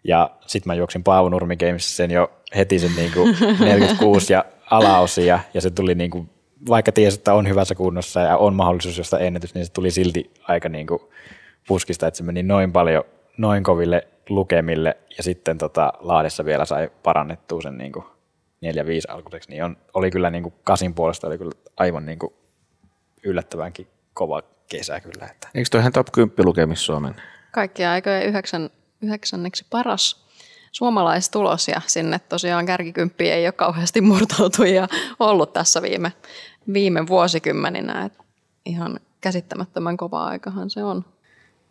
[0.03, 4.45] Ja sitten mä juoksin Paavo Nurmi Gamesissa sen jo heti sen niin kuin 46 ja
[4.71, 6.29] alaosia ja se tuli niin kuin,
[6.69, 10.31] vaikka tiesi, että on hyvässä kunnossa ja on mahdollisuus josta ennätys, niin se tuli silti
[10.47, 11.01] aika niin kuin
[11.67, 13.03] puskista, että se meni noin paljon,
[13.37, 18.09] noin koville lukemille ja sitten tota, Laadessa vielä sai parannettua sen niin kuin 4-5
[19.07, 22.33] alkuiseksi, niin on, oli kyllä niin kuin kasin puolesta oli kyllä aivan niin kuin
[23.23, 25.25] yllättävänkin kova kesä kyllä.
[25.31, 25.47] Että.
[25.55, 27.15] Eikö toi ihan top 10 lukemissa Suomen?
[27.51, 28.69] Kaikkia aikoja yhdeksän,
[29.01, 30.29] yhdeksänneksi paras
[30.71, 34.87] suomalaistulos ja sinne tosiaan kärkikymppi ei ole kauheasti murtautu ja
[35.19, 36.13] ollut tässä viime,
[36.73, 38.05] viime vuosikymmeninä.
[38.05, 38.13] Et
[38.65, 41.05] ihan käsittämättömän kova aikahan se on.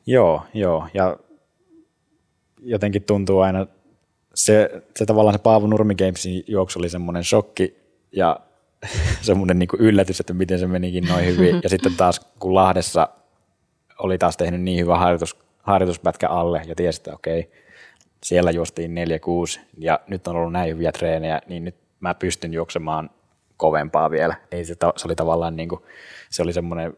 [0.07, 0.89] Joo, joo.
[0.95, 1.17] Ja
[2.63, 3.67] jotenkin tuntuu aina,
[4.35, 7.77] se, se tavallaan se Paavo Nurmi Gamesin juoksu oli semmoinen shokki
[8.13, 8.41] ja
[9.21, 11.61] semmoinen niin yllätys, että miten se menikin noin hyvin.
[11.63, 13.09] Ja sitten taas kun Lahdessa
[13.99, 15.37] oli taas tehnyt niin hyvä harjoitus,
[15.69, 17.51] harjoituspätkä alle ja tiesi, että okei,
[18.25, 18.95] siellä juostiin
[19.57, 23.11] 4-6 ja nyt on ollut näin hyviä treenejä, niin nyt mä pystyn juoksemaan
[23.57, 24.35] kovempaa vielä.
[24.53, 25.83] Ei se, se oli tavallaan niin kuin,
[26.31, 26.97] se oli semmoinen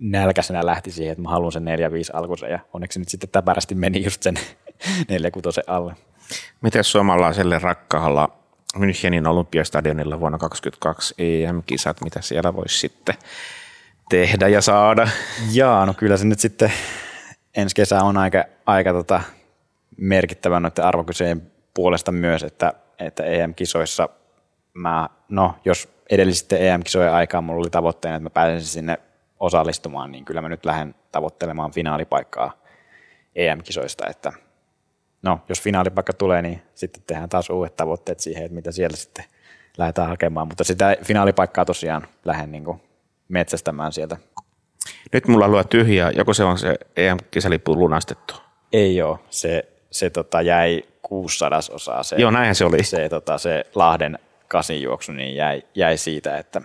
[0.00, 1.66] nälkäisenä lähti siihen, että mä haluan sen 4-5
[2.12, 4.34] alkuisen ja onneksi nyt sitten täpärästi meni just sen
[5.12, 5.94] 4-6 alle.
[6.60, 8.28] Miten suomalaiselle rakkaalla
[8.76, 13.14] Münchenin olympiastadionilla vuonna 2022 EM-kisat, mitä siellä voisi sitten
[14.08, 15.08] tehdä ja saada?
[15.52, 16.72] Jaa, no kyllä se nyt sitten
[17.56, 19.20] ensi kesä on aika, aika tota
[19.96, 24.08] merkittävä noiden arvokysyjen puolesta myös, että, että EM-kisoissa
[24.74, 28.98] mä, no jos edellisten EM-kisojen aikaan mulla oli tavoitteena, että mä pääsisin sinne
[29.40, 32.52] osallistumaan, niin kyllä mä nyt lähden tavoittelemaan finaalipaikkaa
[33.34, 34.32] EM-kisoista, että
[35.22, 39.24] no, jos finaalipaikka tulee, niin sitten tehdään taas uudet tavoitteet siihen, että mitä siellä sitten
[39.78, 42.82] lähdetään hakemaan, mutta sitä finaalipaikkaa tosiaan lähden niin
[43.28, 44.16] metsästämään sieltä.
[45.12, 48.34] Nyt mulla luo tyhjää, joko se on se EM-kisälippu lunastettu?
[48.72, 52.02] Ei ole, se, se tota jäi 600 osaa.
[52.02, 52.84] Se, Joo, näinhän se oli.
[52.84, 56.62] Se, tota, se Lahden kasinjuoksu niin jäi, jäi siitä, että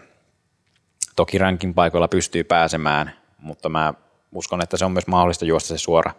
[1.15, 3.93] toki rankin paikoilla pystyy pääsemään, mutta mä
[4.32, 6.12] uskon, että se on myös mahdollista juosta se suora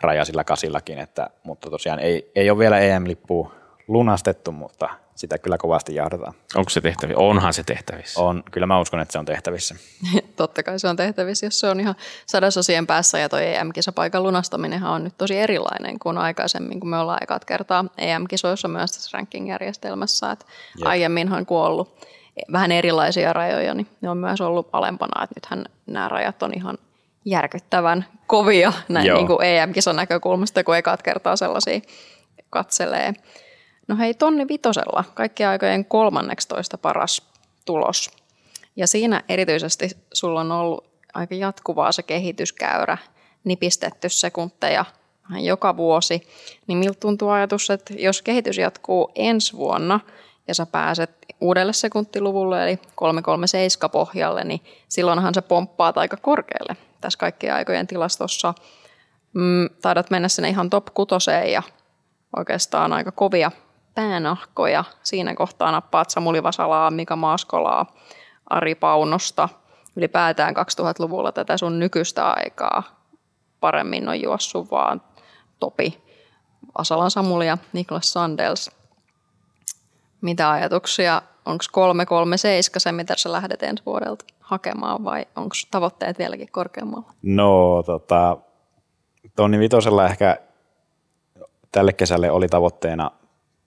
[0.00, 3.54] raja sillä kasillakin, että, mutta tosiaan ei, ei ole vielä EM-lippua
[3.88, 4.88] lunastettu, mutta
[5.22, 6.34] sitä kyllä kovasti jahdataan.
[6.54, 7.20] Onko se tehtävissä?
[7.20, 8.20] Onhan se tehtävissä.
[8.20, 9.74] On, kyllä mä uskon, että se on tehtävissä.
[10.36, 11.94] Totta kai se on tehtävissä, jos se on ihan
[12.26, 17.22] sadasosien päässä ja toi EM-kisapaikan lunastaminenhan on nyt tosi erilainen kuin aikaisemmin, kun me ollaan
[17.22, 20.30] ekat kertaa EM-kisoissa myös tässä ranking-järjestelmässä.
[20.30, 20.46] Et
[20.84, 22.06] aiemminhan kun on ollut
[22.52, 26.78] vähän erilaisia rajoja, niin ne on myös ollut alempana, että nythän nämä rajat on ihan
[27.24, 29.16] järkyttävän kovia näin Joo.
[29.16, 31.80] niin kuin EM-kisan näkökulmasta, kun ekat kertaa sellaisia
[32.50, 33.14] katselee.
[33.92, 37.22] No hei, tonni vitosella, kaikkien aikojen 13 paras
[37.64, 38.10] tulos.
[38.76, 42.98] Ja siinä erityisesti sulla on ollut aika jatkuvaa se kehityskäyrä,
[43.44, 44.84] nipistetty sekunteja
[45.40, 46.28] joka vuosi.
[46.66, 50.00] Niin miltä tuntuu ajatus, että jos kehitys jatkuu ensi vuonna
[50.48, 57.18] ja sä pääset uudelle sekuntiluvulle eli 337 pohjalle, niin silloinhan se pomppaat aika korkealle tässä
[57.18, 58.54] kaikkien aikojen tilastossa.
[59.32, 61.62] Mm, taidat mennä sinne ihan top kutoseen ja
[62.36, 63.50] oikeastaan aika kovia
[63.94, 64.84] päänahkoja.
[65.02, 67.86] Siinä kohtaa nappaat Samuli Vasalaa, Mika Maaskolaa,
[68.50, 69.48] Ari Paunosta.
[69.96, 72.82] Ylipäätään 2000-luvulla tätä sun nykyistä aikaa
[73.62, 75.02] paremmin on juossut vaan
[75.60, 76.02] Topi,
[76.78, 78.70] Vasalan Samuli ja Niklas Sandels.
[80.20, 81.22] Mitä ajatuksia?
[81.46, 87.12] Onko 337 se, mitä sä lähdet ensi vuodelta hakemaan vai onko tavoitteet vieläkin korkeammalla?
[87.22, 88.36] No tota,
[89.36, 90.38] tonni vitosella ehkä
[91.72, 93.10] tälle kesälle oli tavoitteena,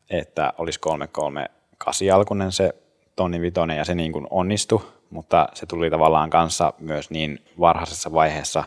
[0.10, 2.76] että olisi 338 alkunen se
[3.16, 8.12] tonni vitonen ja se niin kuin onnistui, mutta se tuli tavallaan kanssa myös niin varhaisessa
[8.14, 8.64] vaiheessa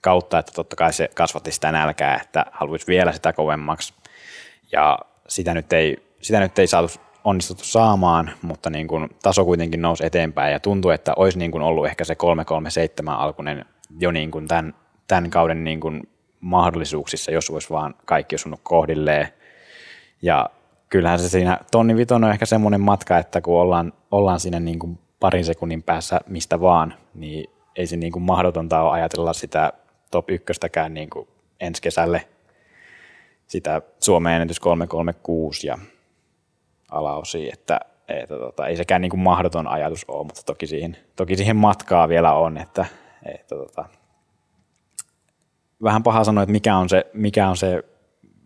[0.00, 3.94] kautta, että totta kai se kasvatti sitä nälkää, että haluaisi vielä sitä kovemmaksi
[4.72, 6.88] ja sitä nyt ei, sitä nyt ei saatu
[7.24, 11.62] onnistuttu saamaan, mutta niin kuin taso kuitenkin nousi eteenpäin ja tuntui, että olisi niin kuin
[11.62, 13.64] ollut ehkä se 337 alkunen
[13.98, 14.74] jo niin kuin tämän,
[15.08, 16.08] tämän kauden niin kuin
[16.40, 19.28] mahdollisuuksissa, jos olisi vaan kaikki osunut kohdilleen.
[20.22, 20.50] Ja
[20.88, 24.78] kyllähän se siinä tonni vitonen on ehkä semmoinen matka, että kun ollaan, ollaan siinä niin
[24.78, 29.72] kuin parin sekunnin päässä mistä vaan, niin ei se niin kuin mahdotonta ole ajatella sitä
[30.10, 31.28] top ykköstäkään niin kuin
[31.60, 32.28] ensi kesälle.
[33.46, 35.78] Sitä Suomen ennätys 336 ja
[36.90, 41.36] alaosia, että, että tota, ei sekään niin kuin mahdoton ajatus ole, mutta toki siihen, toki
[41.36, 42.86] siihen matkaa vielä on, että,
[43.24, 43.84] että tota,
[45.82, 47.84] vähän paha sanoa, että mikä on se, mikä on se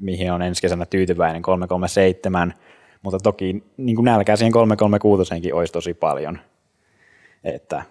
[0.00, 2.54] mihin on ensi kesänä tyytyväinen, 337,
[3.02, 6.38] mutta toki niin kuin nälkää siihen 336 olisi tosi paljon,
[7.44, 7.82] että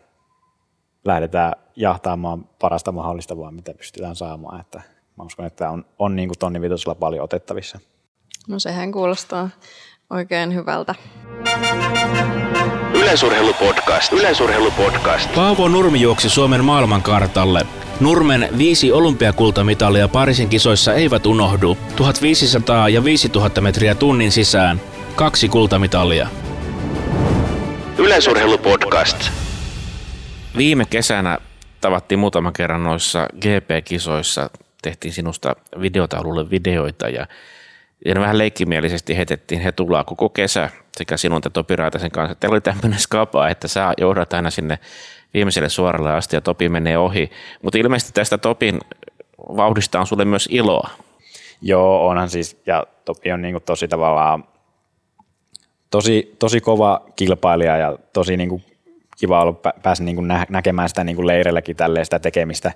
[1.05, 4.81] lähdetään jahtaamaan parasta mahdollista vaan, mitä pystytään saamaan, että
[5.17, 7.79] mä uskon, että on, on niin kuin tonni vitosella paljon otettavissa.
[8.47, 9.49] No sehän kuulostaa
[10.09, 10.95] oikein hyvältä.
[12.93, 14.13] Yleisurheilupodcast.
[14.13, 15.35] Yleisurheilupodcast.
[15.35, 17.65] Paavo Nurmi juoksi Suomen maailmankartalle.
[17.99, 21.77] Nurmen viisi olympiakultamitalia Pariisin kisoissa eivät unohdu.
[21.95, 24.81] 1500 ja 5000 metriä tunnin sisään.
[25.15, 26.27] Kaksi kultamitalia.
[27.97, 29.17] Yleisurheilupodcast.
[30.57, 31.37] Viime kesänä
[31.81, 34.49] tavattiin muutaman kerran noissa GP-kisoissa,
[34.81, 37.27] tehtiin sinusta videotaululle videoita ja,
[38.05, 42.35] ja ne vähän leikkimielisesti heitettiin he tullaan koko kesä sekä sinun että Topi Raitasen kanssa.
[42.35, 44.79] Teillä oli tämmöinen skapa, että sä johdat aina sinne
[45.33, 47.31] viimeiselle suoralle asti ja Topi menee ohi.
[47.61, 48.79] Mutta ilmeisesti tästä Topin
[49.37, 50.89] vauhdista on sulle myös iloa.
[51.61, 54.43] Joo, onhan siis, ja Topi on niin tosi tavallaan
[55.91, 58.63] tosi, tosi kova kilpailija ja tosi niin
[59.19, 62.71] kiva ollut pä- päästä niin nä- näkemään sitä niin kuin leireilläkin tälleen sitä tekemistä,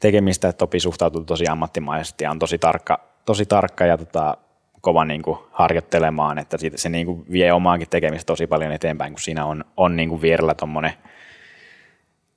[0.00, 4.36] tekemistä, Topi suhtautuu tosi ammattimaisesti ja on tosi tarkka, tosi tarkka ja tota,
[4.80, 9.12] kova niin kuin harjoittelemaan, että siitä se niin kuin vie omaakin tekemistä tosi paljon eteenpäin,
[9.12, 10.92] kun siinä on, on niin kuin vierellä tuommoinen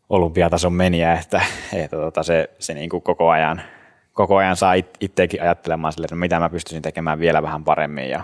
[0.10, 1.42] olympiatason meniä, että,
[1.74, 3.62] että tota, se, se niin kuin koko ajan,
[4.14, 8.10] koko ajan saa it, itseäkin ajattelemaan sille, että mitä mä pystyisin tekemään vielä vähän paremmin
[8.10, 8.24] ja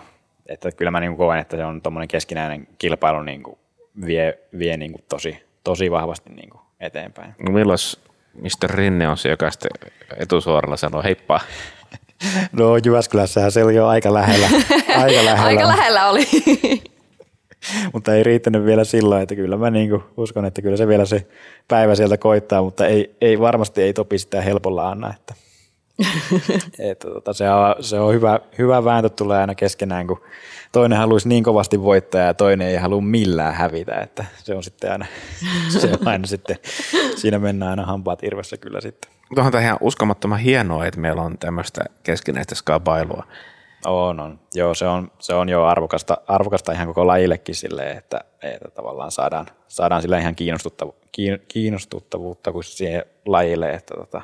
[0.49, 3.58] että kyllä mä niin kuin koen, että se on tuommoinen keskinäinen kilpailu niin kuin
[4.05, 7.36] vie, vie niin kuin tosi, tosi vahvasti niin kuin eteenpäin.
[7.45, 7.77] No milloin
[8.34, 8.69] Mr.
[8.69, 9.71] Rinne on se, joka sitten
[10.17, 11.39] etusuoralla sanoo heippa?
[12.51, 14.47] No Jyväskylässähän se oli jo aika lähellä,
[14.97, 16.27] aika lähellä, Aika lähellä oli.
[17.93, 21.27] mutta ei riittänyt vielä silloin, että kyllä mä niin uskon, että kyllä se vielä se
[21.67, 25.34] päivä sieltä koittaa, mutta ei, ei varmasti ei Topi sitä helpolla anna, että,
[26.91, 30.21] että tota, se on, se on hyvä, hyvä vääntö tulee aina keskenään, kun
[30.71, 34.91] toinen haluaisi niin kovasti voittaa ja toinen ei halua millään hävitä, että se on sitten
[34.91, 35.05] aina,
[35.69, 36.58] se on aina sitten,
[37.21, 39.12] siinä mennään aina hampaat irvessä kyllä sitten.
[39.36, 43.23] Tuohon tämä ihan uskomattoman hienoa, että meillä on tämmöistä keskinäistä skabailua.
[43.86, 44.39] On, on.
[44.53, 49.12] Joo, se on, se on jo arvokasta, arvokasta ihan koko lajillekin silleen, että, että tavallaan
[49.12, 54.21] saadaan, saadaan sille ihan kiinnostuttavu, kiin- kiinnostuttavuutta kuin siihen lajille, että, tota,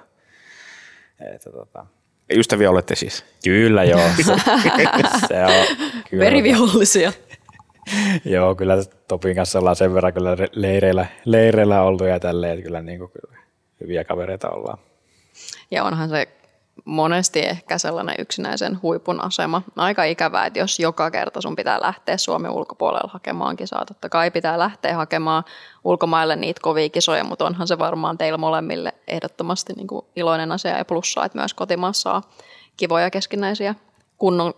[1.36, 1.86] että tota,
[2.32, 3.26] Ystäviä olette siis.
[3.44, 4.24] kyllä joo, se,
[5.28, 5.78] se on
[6.10, 7.14] kyllä, Verivihollisia.
[8.26, 8.76] Joo, kyllä
[9.08, 13.12] Topin kanssa ollaan sen verran kyllä leireillä, leireillä oltu ja tälleen, että kyllä, niin kuin,
[13.82, 14.78] hyviä kavereita ollaan.
[15.72, 16.28] Ja onhan se
[16.86, 19.62] monesti ehkä sellainen yksinäisen huipun asema.
[19.76, 23.86] Aika ikävää, että jos joka kerta sun pitää lähteä Suomen ulkopuolella hakemaan kisaa.
[23.86, 25.44] Totta kai pitää lähteä hakemaan
[25.84, 30.78] ulkomaille niitä kovia kisoja, mutta onhan se varmaan teillä molemmille ehdottomasti niin kuin iloinen asia
[30.78, 32.32] ja plussaa, että myös kotimaassa saa
[32.78, 33.76] kivoja keskinäisiä
[34.18, 34.54] kunnon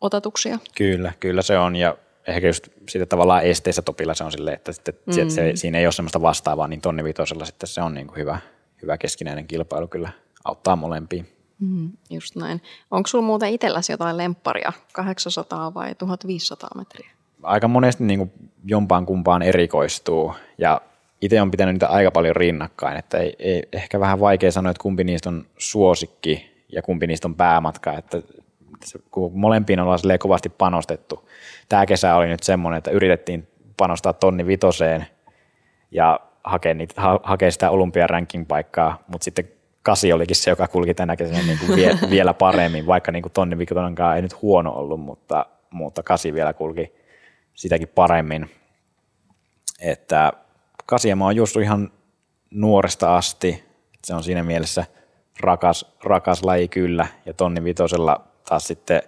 [0.00, 0.58] otatuksia.
[0.76, 4.72] Kyllä, kyllä se on ja ehkä just siitä tavallaan esteessä topilla se on silleen, että
[4.72, 5.28] sitten mm.
[5.28, 8.38] se, siinä ei ole semmoista vastaavaa, niin tonni vitosella sitten se on niin kuin hyvä,
[8.82, 10.10] hyvä keskinäinen kilpailu kyllä
[10.44, 11.28] auttaa molempiin.
[11.60, 12.62] Mm, just näin.
[12.90, 17.10] Onko sulla muuten itselläsi jotain lempparia, 800 vai 1500 metriä?
[17.42, 18.32] Aika monesti niin kuin
[18.64, 20.80] jompaan kumpaan erikoistuu ja
[21.20, 24.82] itse on pitänyt niitä aika paljon rinnakkain, että ei, ei, ehkä vähän vaikea sanoa, että
[24.82, 28.22] kumpi niistä on suosikki ja kumpi niistä on päämatka, että
[29.10, 31.28] kun molempiin ollaan kovasti panostettu.
[31.68, 35.06] Tämä kesä oli nyt semmoinen, että yritettiin panostaa tonni vitoseen
[35.90, 39.48] ja hakea, niitä, ha, hakea sitä olympiaranking paikkaa, mutta sitten
[39.82, 43.32] kasi olikin se, joka kulki tänä kesänä niin kuin vie, vielä paremmin, vaikka niin kuin
[43.32, 46.92] tonni vitonankaan ei nyt huono ollut, mutta, mutta kasi vielä kulki
[47.54, 48.50] sitäkin paremmin.
[49.80, 50.32] Että
[50.86, 51.92] kasia mä oon just ihan
[52.50, 53.64] nuoresta asti,
[54.04, 54.84] se on siinä mielessä
[55.40, 59.02] rakas, rakas laji kyllä, ja tonni vitosella taas sitten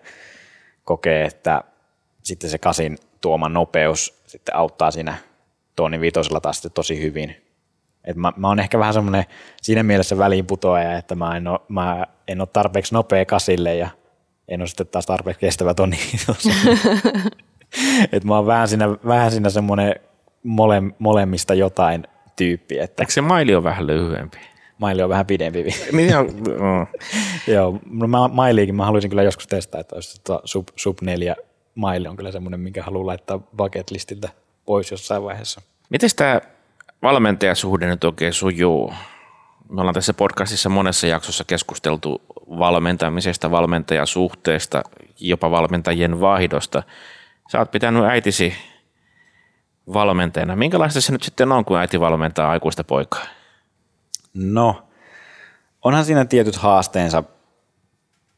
[0.84, 1.64] kokee, että
[2.22, 5.16] sitten se kasin tuoma nopeus sitten auttaa siinä
[5.76, 7.36] tonni vitosella taas sitten tosi hyvin.
[8.04, 9.24] Et mä, mä oon ehkä vähän semmoinen
[9.62, 13.88] siinä mielessä väliinputoaja, että mä en, ole, mä en ole tarpeeksi nopea kasille ja
[14.48, 15.98] en ole sitten taas tarpeeksi kestävä tonni
[18.12, 19.94] Et mä oon vähän siinä, vähän siinä semmoinen
[20.42, 22.78] mole, molemmista jotain tyyppi.
[22.78, 24.38] Että Eikö se maili on vähän lyhyempi?
[24.84, 25.64] Maili on vähän pidempi.
[25.92, 26.26] niin on,
[26.58, 26.86] no.
[27.54, 31.36] Joo, no mä, mailiikin mä haluaisin kyllä joskus testaa, että olisi tota sub, sub 4
[31.74, 34.28] maili on kyllä semmoinen, minkä haluaa laittaa bucket listiltä
[34.64, 35.60] pois jossain vaiheessa.
[35.90, 36.40] Miten tämä
[37.02, 38.92] valmentajasuhde nyt oikein sujuu?
[39.68, 42.22] Me ollaan tässä podcastissa monessa jaksossa keskusteltu
[42.58, 44.82] valmentamisesta, valmentajasuhteesta,
[45.20, 46.82] jopa valmentajien vaihdosta.
[47.52, 48.54] Sä oot pitänyt äitisi
[49.92, 50.56] valmentajana.
[50.56, 53.24] Minkälaista se nyt sitten on, kun äiti valmentaa aikuista poikaa?
[54.34, 54.88] No,
[55.82, 57.24] onhan siinä tietyt haasteensa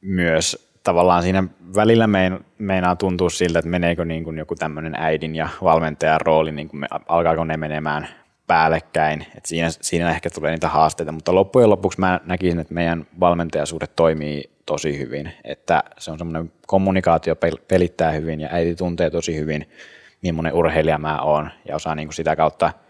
[0.01, 0.67] myös.
[0.83, 1.45] Tavallaan siinä
[1.77, 6.53] välillä mein, meinaa tuntua siltä, että meneekö niin kuin joku tämmöinen äidin ja valmentajan rooli,
[6.53, 8.09] niin kuin me, alkaako ne menemään
[8.47, 9.27] päällekkäin.
[9.37, 13.87] Et siinä, siinä ehkä tulee niitä haasteita, mutta loppujen lopuksi mä näkisin, että meidän valmentajasuhde
[13.87, 15.33] toimii tosi hyvin.
[15.45, 17.37] Että se on semmoinen kommunikaatio
[17.69, 19.69] pelittää hyvin ja äiti tuntee tosi hyvin,
[20.23, 22.73] millainen urheilija mä oon ja osaa niin kuin sitä kautta–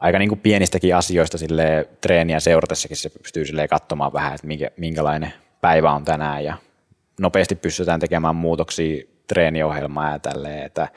[0.00, 4.70] aika niin kuin pienistäkin asioista sille treeniä seuratessakin se pystyy sille katsomaan vähän, että minkä,
[4.76, 6.56] minkälainen päivä on tänään ja
[7.20, 10.88] nopeasti pystytään tekemään muutoksia treeniohjelmaa ja tälleen, että,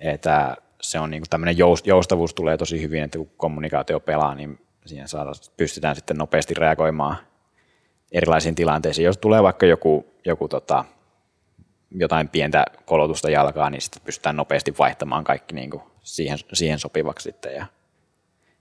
[0.00, 4.58] että se on niin kuin tämmöinen joustavuus tulee tosi hyvin, että kun kommunikaatio pelaa, niin
[4.86, 7.16] siinä saada, pystytään sitten nopeasti reagoimaan
[8.12, 9.06] erilaisiin tilanteisiin.
[9.06, 10.84] Jos tulee vaikka joku, joku tota,
[11.90, 17.22] jotain pientä kolotusta jalkaa, niin sitten pystytään nopeasti vaihtamaan kaikki niin kuin siihen, siihen sopivaksi
[17.22, 17.66] sitten ja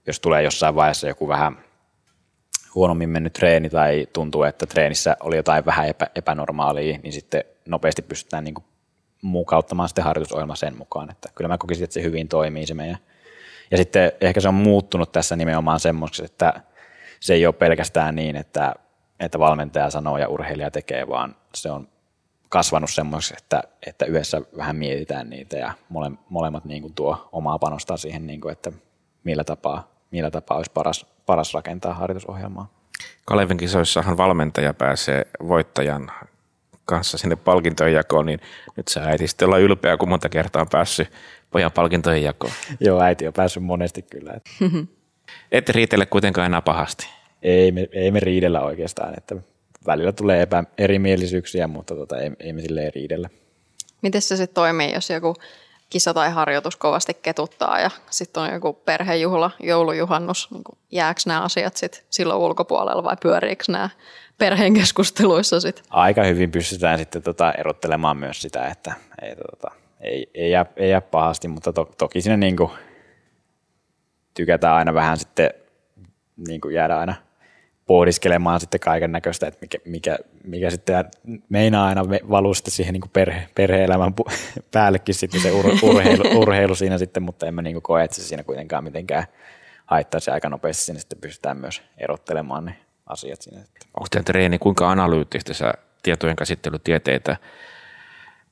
[0.08, 1.58] jos tulee jossain vaiheessa joku vähän
[2.76, 8.02] huonommin mennyt treeni tai tuntuu, että treenissä oli jotain vähän epä, epänormaalia, niin sitten nopeasti
[8.02, 8.66] pystytään niin kuin
[9.22, 11.12] mukauttamaan sitten harjoitusohjelma sen mukaan.
[11.12, 12.98] Että kyllä mä kokisin, että se hyvin toimii se meidän.
[13.72, 16.62] Ja sitten ehkä se on muuttunut tässä nimenomaan semmoiseksi, että
[17.20, 18.76] se ei ole pelkästään niin, että,
[19.20, 21.88] että valmentaja sanoo ja urheilija tekee, vaan se on
[22.50, 27.60] kasvanut semmoiseksi, että, että yhdessä vähän mietitään niitä ja mole, molemmat niin kuin tuo omaa
[27.60, 28.72] panostaa siihen, niin kuin, että
[29.24, 32.68] millä tapaa millä tapaa olisi paras, paras rakentaa harjoitusohjelmaa.
[33.26, 36.12] Kalevin kisoissahan valmentaja pääsee voittajan
[36.86, 38.40] kanssa sinne palkintojen jakoon, niin
[38.78, 41.12] nyt sä äiti sitten olla ylpeä, kun monta kertaa on päässyt
[41.52, 42.54] pojan palkintojen jakoon.
[42.80, 44.34] Joo, äiti on päässyt monesti kyllä.
[45.52, 47.08] Ette riitele kuitenkaan enää pahasti.
[47.42, 49.36] Ei me, ei me riidellä oikeastaan, että
[49.86, 53.30] välillä tulee epä, erimielisyyksiä, mutta tota, ei, ei me silleen riidellä.
[54.02, 55.36] Miten se sitten toimii, jos joku
[55.96, 61.78] kisa tai harjoitus kovasti ketuttaa ja sitten on joku perhejuhla, joulujuhannus, niin jääkö nämä asiat
[61.78, 63.90] sit silloin ulkopuolella vai pyöriikö nämä
[64.38, 65.86] perheen keskusteluissa sitten?
[65.90, 70.90] Aika hyvin pystytään sitten tota erottelemaan myös sitä, että ei, tota, ei, ei, jää, ei
[70.90, 72.72] jää pahasti, mutta to, toki siinä niin kuin
[74.34, 75.50] tykätään aina vähän sitten
[76.48, 77.16] niin kuin jäädä aina
[77.88, 81.06] pohdiskelemaan sitten kaiken näköistä, että mikä, mikä, mikä sitten
[81.50, 84.14] meinaa aina valuu sitten siihen niin perhe, perhe-elämän
[84.74, 88.24] päällekin sitten se ur, urheilu, urheilu, siinä sitten, mutta en mä niin koe, että se
[88.24, 89.26] siinä kuitenkaan mitenkään
[89.86, 93.60] haittaisi aika nopeasti sinne sitten pystytään myös erottelemaan ne asiat siinä.
[93.60, 95.74] Onko teidän treeni kuinka analyyttistä sä
[96.04, 97.38] tietojen käsittelytieteitä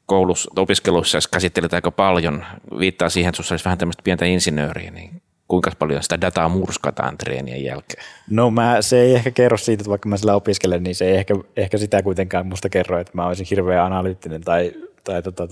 [0.05, 2.45] koulussa, opiskelussa käsittelit aika paljon,
[2.79, 5.21] viittaa siihen, että sinussa olisi vähän tämmöistä pientä insinööriä, niin
[5.53, 8.03] kuinka paljon sitä dataa murskataan treenien jälkeen?
[8.29, 11.15] No mä, se ei ehkä kerro siitä, että vaikka mä sillä opiskelen, niin se ei
[11.15, 14.71] ehkä, ehkä sitä kuitenkaan musta kerro, että mä olisin hirveän analyyttinen tai,
[15.03, 15.47] tai tota,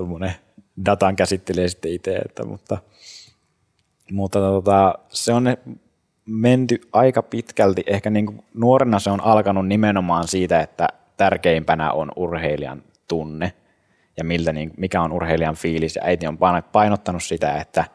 [0.85, 2.77] datan käsittelijä sitten itse, että, mutta,
[4.11, 5.57] mutta tota, se on
[6.25, 10.87] menty aika pitkälti, ehkä niin kuin nuorena se on alkanut nimenomaan siitä, että
[11.17, 13.53] tärkeimpänä on urheilijan tunne
[14.17, 15.95] ja miltä, niin, mikä on urheilijan fiilis.
[15.95, 16.37] Ja äiti on
[16.71, 17.85] painottanut sitä, että,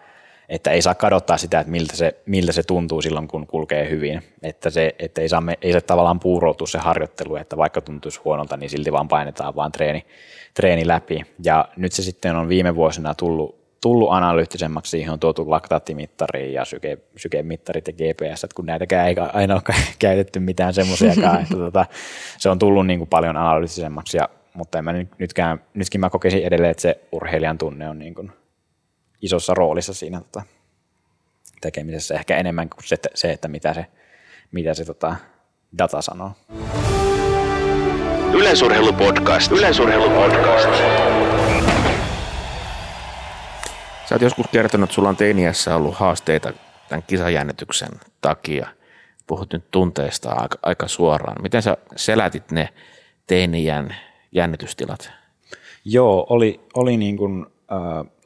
[0.48, 4.22] että ei saa kadottaa sitä, että miltä se, miltä se tuntuu silloin, kun kulkee hyvin.
[4.42, 8.56] Että, se, että ei, saa, ei se tavallaan puuroutu se harjoittelu, että vaikka tuntuisi huonolta,
[8.56, 10.06] niin silti vaan painetaan vaan treeni,
[10.54, 11.26] treeni läpi.
[11.44, 16.64] Ja nyt se sitten on viime vuosina tullut tullut analyyttisemmaksi, siihen on tuotu laktaattimittari ja
[16.64, 19.62] syke, sykemittarit ja GPS, kun näitäkään ei aina ole
[19.98, 21.86] käytetty mitään semmoisiakaan, että tota,
[22.38, 26.44] se on tullut niin kuin paljon analyyttisemmaksi, ja, mutta en mä nytkään, nytkin mä kokisin
[26.44, 28.32] edelleen, että se urheilijan tunne on niin kuin
[29.22, 30.42] isossa roolissa siinä tota,
[31.60, 33.86] tekemisessä, ehkä enemmän kuin se, se että mitä se,
[34.52, 35.16] mitä se tota,
[35.78, 36.32] data sanoo.
[38.32, 39.52] Yleisurheilupodcast.
[39.52, 40.68] Yleisurheilupodcast.
[44.08, 46.52] Sä oot joskus kertonut, että sulla on teiniässä ollut haasteita
[46.88, 47.88] tämän kisajännityksen
[48.20, 48.68] takia.
[49.26, 51.42] Puhut nyt tunteista aika, aika suoraan.
[51.42, 52.68] Miten sä selätit ne
[53.26, 53.96] teinijän
[54.32, 55.10] jännitystilat?
[55.84, 57.46] Joo, oli, oli niin kuin,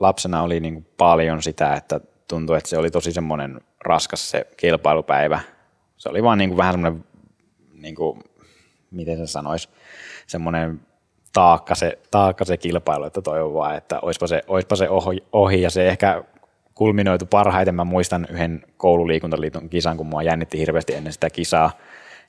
[0.01, 4.47] lapsena oli niin kuin paljon sitä, että tuntui, että se oli tosi semmoinen raskas se
[4.57, 5.41] kilpailupäivä.
[5.97, 7.05] Se oli vaan niin kuin vähän semmoinen,
[7.73, 8.21] niin kuin,
[8.91, 9.69] miten se sanoisi,
[10.27, 10.81] semmoinen
[11.33, 14.89] taakka se, taakka se kilpailu, että toivon vaan, että olisipa se, olisipa se
[15.33, 16.25] ohi, ja se ehkä
[16.75, 17.75] kulminoitu parhaiten.
[17.75, 21.71] Mä muistan yhden koululiikuntaliiton kisan, kun mua jännitti hirveästi ennen sitä kisaa,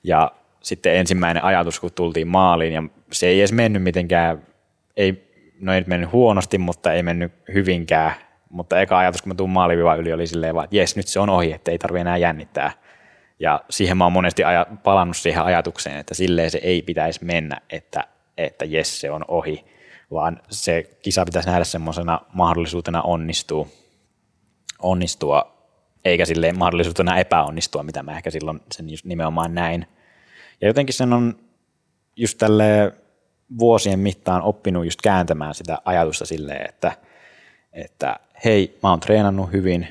[0.03, 0.32] ja
[0.64, 4.47] sitten ensimmäinen ajatus, kun tultiin maaliin, ja se ei edes mennyt mitenkään,
[4.97, 5.30] ei,
[5.62, 8.14] no ei mennyt huonosti, mutta ei mennyt hyvinkään,
[8.49, 11.20] mutta eka ajatus, kun mä tuun maalivivan yli, oli silleen vaan, että jes, nyt se
[11.20, 12.72] on ohi, että ei tarvitse enää jännittää.
[13.39, 17.62] Ja siihen mä oon monesti aja, palannut siihen ajatukseen, että silleen se ei pitäisi mennä,
[17.70, 18.03] että
[18.38, 19.66] että jes, se on ohi,
[20.12, 23.68] vaan se kisa pitäisi nähdä semmoisena mahdollisuutena onnistua,
[24.80, 25.62] onnistua
[26.05, 29.88] eikä sille mahdollisuutena epäonnistua, mitä mä ehkä silloin sen nimenomaan näin.
[30.62, 31.36] Ja jotenkin sen on
[32.16, 32.93] just tälle
[33.60, 36.91] vuosien mittaan oppinut just kääntämään sitä ajatusta silleen, että,
[37.74, 39.88] että hei, mä oon treenannut hyvin,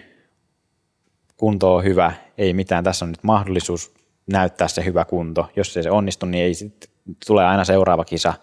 [1.37, 3.95] kunto on hyvä, ei mitään, tässä on nyt mahdollisuus
[4.27, 5.51] näyttää se hyvä kunto.
[5.57, 6.91] Jos ei se onnistu, niin ei sitten
[7.27, 8.35] tulee aina seuraava kisa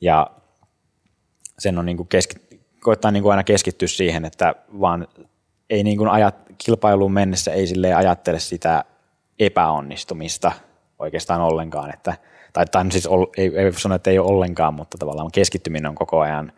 [0.00, 0.30] ja
[1.58, 2.36] sen on niin kuin keski,
[2.80, 5.08] koittaa niin kuin aina keskittyä siihen, että vaan
[5.70, 8.84] ei niin kuin ajat, kilpailuun mennessä ei sille ajattele sitä
[9.38, 10.52] epäonnistumista
[10.98, 12.14] oikeastaan ollenkaan, että,
[12.54, 16.20] tai, tai siis ei, ei sano, että ei ole ollenkaan, mutta tavallaan keskittyminen on koko
[16.20, 16.52] ajan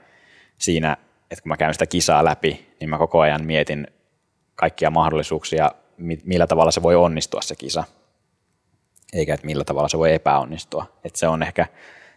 [0.58, 0.96] siinä,
[1.30, 3.86] että kun mä käyn sitä kisaa läpi, niin mä koko ajan mietin
[4.54, 5.72] kaikkia mahdollisuuksia,
[6.24, 7.84] millä tavalla se voi onnistua se kisa
[9.12, 10.86] eikä että millä tavalla se voi epäonnistua.
[11.04, 11.66] Että se on ehkä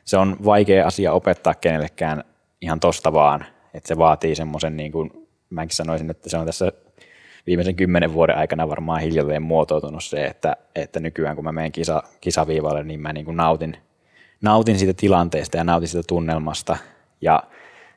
[0.05, 2.23] se on vaikea asia opettaa kenellekään
[2.61, 6.71] ihan tosta vaan, että se vaatii semmoisen, niin kuin mäkin sanoisin, että se on tässä
[7.47, 12.03] viimeisen kymmenen vuoden aikana varmaan hiljalleen muotoutunut se, että, että nykyään kun mä menen kisa,
[12.21, 13.77] kisaviivalle, niin mä niin kuin nautin,
[14.41, 16.77] nautin siitä tilanteesta ja nautin siitä tunnelmasta
[17.21, 17.43] ja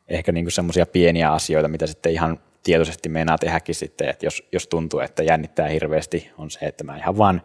[0.08, 4.66] ehkä niin semmoisia pieniä asioita, mitä sitten ihan tietoisesti meinaa tehdäkin sitten, että jos, jos
[4.66, 7.42] tuntuu, että jännittää hirveästi, on se, että mä ihan vaan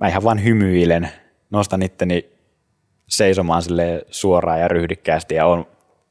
[0.00, 1.08] mä ihan vaan hymyilen,
[1.50, 2.30] nostan itteni
[3.08, 5.66] seisomaan sille suoraan ja ryhdikkäästi ja on,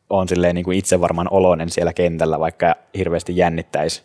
[0.10, 4.04] on silleen niin kuin itse varmaan oloinen siellä kentällä, vaikka hirveästi jännittäisi.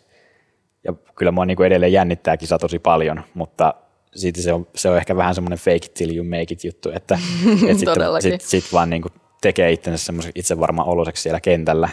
[0.85, 3.73] Ja kyllä mua niin kuin edelleen jännittää kisa tosi paljon, mutta
[4.15, 6.89] siitä se on, se on ehkä vähän semmoinen fake it till you make it juttu,
[6.89, 7.19] että,
[7.69, 9.11] että sitten sit, sit vaan niin kuin
[9.41, 11.89] tekee itsensä semmoisen itsevarman oloiseksi siellä kentällä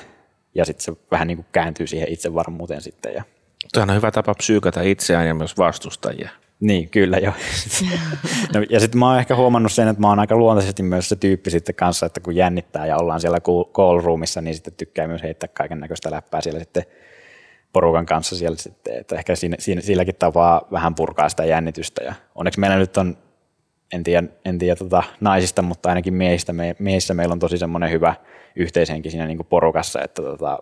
[0.55, 3.15] ja sitten se vähän niin kuin kääntyy siihen itsevarmuuteen sitten.
[3.15, 3.23] Ja.
[3.73, 6.29] Tämä on hyvä tapa psyykata itseään ja myös vastustajia.
[6.61, 7.33] Niin, kyllä jo.
[8.55, 11.17] no, ja sitten mä oon ehkä huomannut sen, että mä oon aika luontaisesti myös se
[11.17, 13.41] tyyppi sitten kanssa, että kun jännittää ja ollaan siellä
[13.73, 16.85] call roomissa, niin sitten tykkää myös heittää kaiken näköistä läppää siellä sitten
[17.73, 22.15] porukan kanssa siellä sitten, että ehkä siinä, siinä, silläkin tapaa vähän purkaa sitä jännitystä ja
[22.35, 23.17] onneksi meillä nyt on,
[23.93, 27.91] en tiedä, en tiedä tota, naisista, mutta ainakin miehistä, me, miehissä meillä on tosi semmoinen
[27.91, 28.15] hyvä
[28.57, 30.59] yhteishenki siinä niin kuin porukassa, että tota,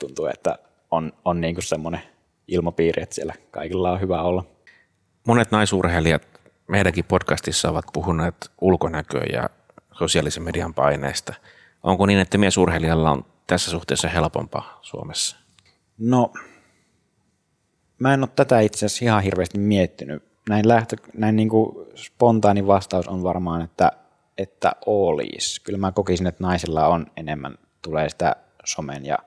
[0.00, 0.58] tuntuu, että
[0.90, 2.00] on, on niin kuin semmoinen
[2.48, 4.44] ilmapiiri, että siellä kaikilla on hyvä olla
[5.26, 6.22] monet naisurheilijat
[6.68, 9.50] meidänkin podcastissa ovat puhuneet ulkonäköä ja
[9.92, 11.34] sosiaalisen median paineista.
[11.82, 15.41] Onko niin, että miesurheilijalla on tässä suhteessa helpompaa Suomessa?
[15.98, 16.32] No,
[17.98, 20.22] mä en ole tätä itse asiassa ihan hirveästi miettinyt.
[20.48, 23.92] Näin, lähtö, näin niin kuin spontaani vastaus on varmaan, että,
[24.38, 25.62] että olisi.
[25.62, 29.18] Kyllä mä kokisin, että naisilla on enemmän, tulee sitä somen ja,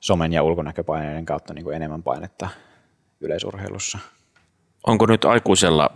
[0.00, 2.48] somen ja ulkonäköpaineiden kautta niin kuin enemmän painetta
[3.20, 3.98] yleisurheilussa.
[4.86, 5.90] Onko nyt aikuisella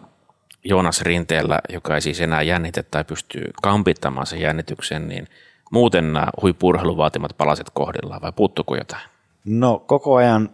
[0.64, 5.28] Joonas Rinteellä, joka ei siis enää jännitä tai pystyy kampittamaan sen jännityksen, niin
[5.70, 6.96] muuten nämä huippurheilun
[7.38, 9.11] palaset kohdillaan vai puuttuuko jotain?
[9.44, 10.50] No koko ajan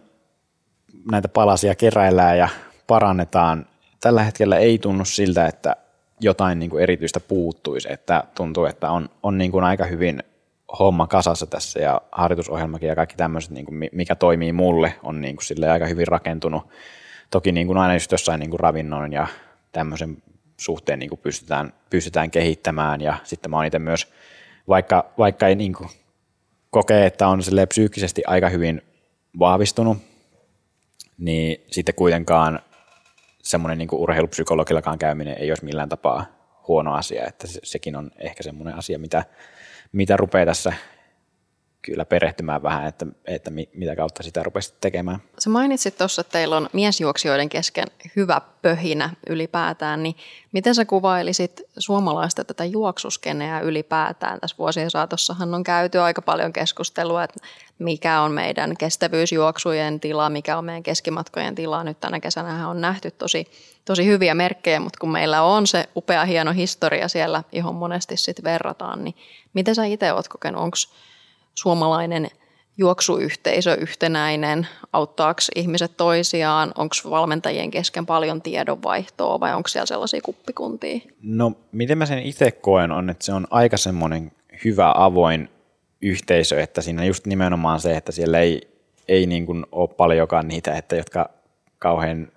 [1.11, 2.49] näitä palasia keräillään ja
[2.87, 3.65] parannetaan.
[3.99, 5.75] Tällä hetkellä ei tunnu siltä, että
[6.19, 10.23] jotain niin kuin erityistä puuttuisi, että tuntuu, että on, on niin kuin aika hyvin
[10.79, 15.35] homma kasassa tässä ja harjoitusohjelmakin ja kaikki tämmöiset, niin kuin mikä toimii mulle, on niin
[15.35, 16.63] kuin aika hyvin rakentunut.
[17.31, 19.27] Toki niin kuin aina just jossain niin kuin ravinnon ja
[19.71, 20.17] tämmöisen
[20.57, 24.13] suhteen niin kuin pystytään, pystytään kehittämään ja sitten mä oon itse myös,
[24.67, 25.89] vaikka, vaikka ei niin kuin
[26.69, 27.39] kokee, että on
[27.69, 28.81] psyykkisesti aika hyvin
[29.39, 29.97] vahvistunut,
[31.17, 32.59] niin sitten kuitenkaan
[33.43, 36.25] semmoinen niin kuin urheilupsykologillakaan käyminen ei olisi millään tapaa
[36.67, 39.25] huono asia, että sekin on ehkä semmoinen asia, mitä,
[39.91, 40.73] mitä rupeaa tässä
[41.81, 45.19] kyllä perehtymään vähän, että, että mitä kautta sitä rupesi tekemään.
[45.39, 50.15] Sä mainitsit tuossa, että teillä on miesjuoksijoiden kesken hyvä pöhinä ylipäätään, niin
[50.51, 54.39] miten sä kuvailisit suomalaista tätä juoksuskeneä ylipäätään?
[54.39, 57.39] Tässä vuosien saatossahan on käyty aika paljon keskustelua, että
[57.79, 61.83] mikä on meidän kestävyysjuoksujen tila, mikä on meidän keskimatkojen tila.
[61.83, 63.47] Nyt tänä kesänä on nähty tosi,
[63.85, 68.43] tosi hyviä merkkejä, mutta kun meillä on se upea hieno historia siellä, johon monesti sitten
[68.43, 69.15] verrataan, niin
[69.53, 70.77] miten sä itse oot kokenut, onko
[71.59, 72.27] suomalainen
[72.77, 80.99] juoksuyhteisö yhtenäinen, auttaako ihmiset toisiaan, onko valmentajien kesken paljon tiedonvaihtoa vai onko siellä sellaisia kuppikuntia?
[81.21, 84.31] No miten mä sen itse koen on, että se on aika semmoinen
[84.65, 85.49] hyvä avoin
[86.01, 88.61] yhteisö, että siinä just nimenomaan se, että siellä ei,
[89.07, 91.29] ei niin kuin ole paljonkaan niitä, että jotka
[91.79, 92.27] kauhean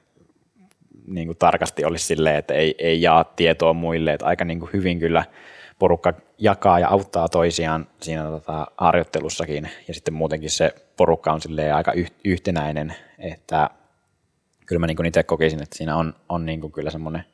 [1.06, 4.72] niin kuin tarkasti olisi silleen, että ei, ei jaa tietoa muille, että aika niin kuin
[4.72, 5.24] hyvin kyllä–
[5.82, 9.68] porukka jakaa ja auttaa toisiaan siinä tota, harjoittelussakin.
[9.88, 11.40] Ja sitten muutenkin se porukka on
[11.74, 11.92] aika
[12.24, 13.70] yhtenäinen, että
[14.66, 17.24] kyllä mä niin itse kokisin, että siinä on, on niin kyllä semmoinen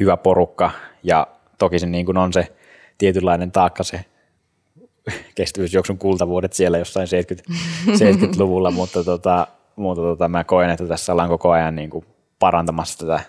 [0.00, 0.70] hyvä porukka.
[1.02, 1.26] Ja
[1.58, 2.52] toki se niin on se
[2.98, 4.04] tietynlainen taakka se
[5.34, 7.52] kestävyysjuoksun kultavuodet siellä jossain 70,
[7.90, 9.46] 70-luvulla, mutta, tota,
[9.76, 12.04] mutta tota, mä koen, että tässä ollaan koko ajan niin kuin
[12.38, 13.20] parantamassa tätä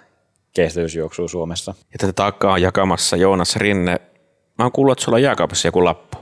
[0.54, 1.74] kestävyysjuoksua Suomessa.
[1.80, 4.02] Ja tätä taakkaa on jakamassa Joonas Rinne,
[4.60, 6.18] Mä oon kuullut, että sulla on jääkaapissa joku lappu.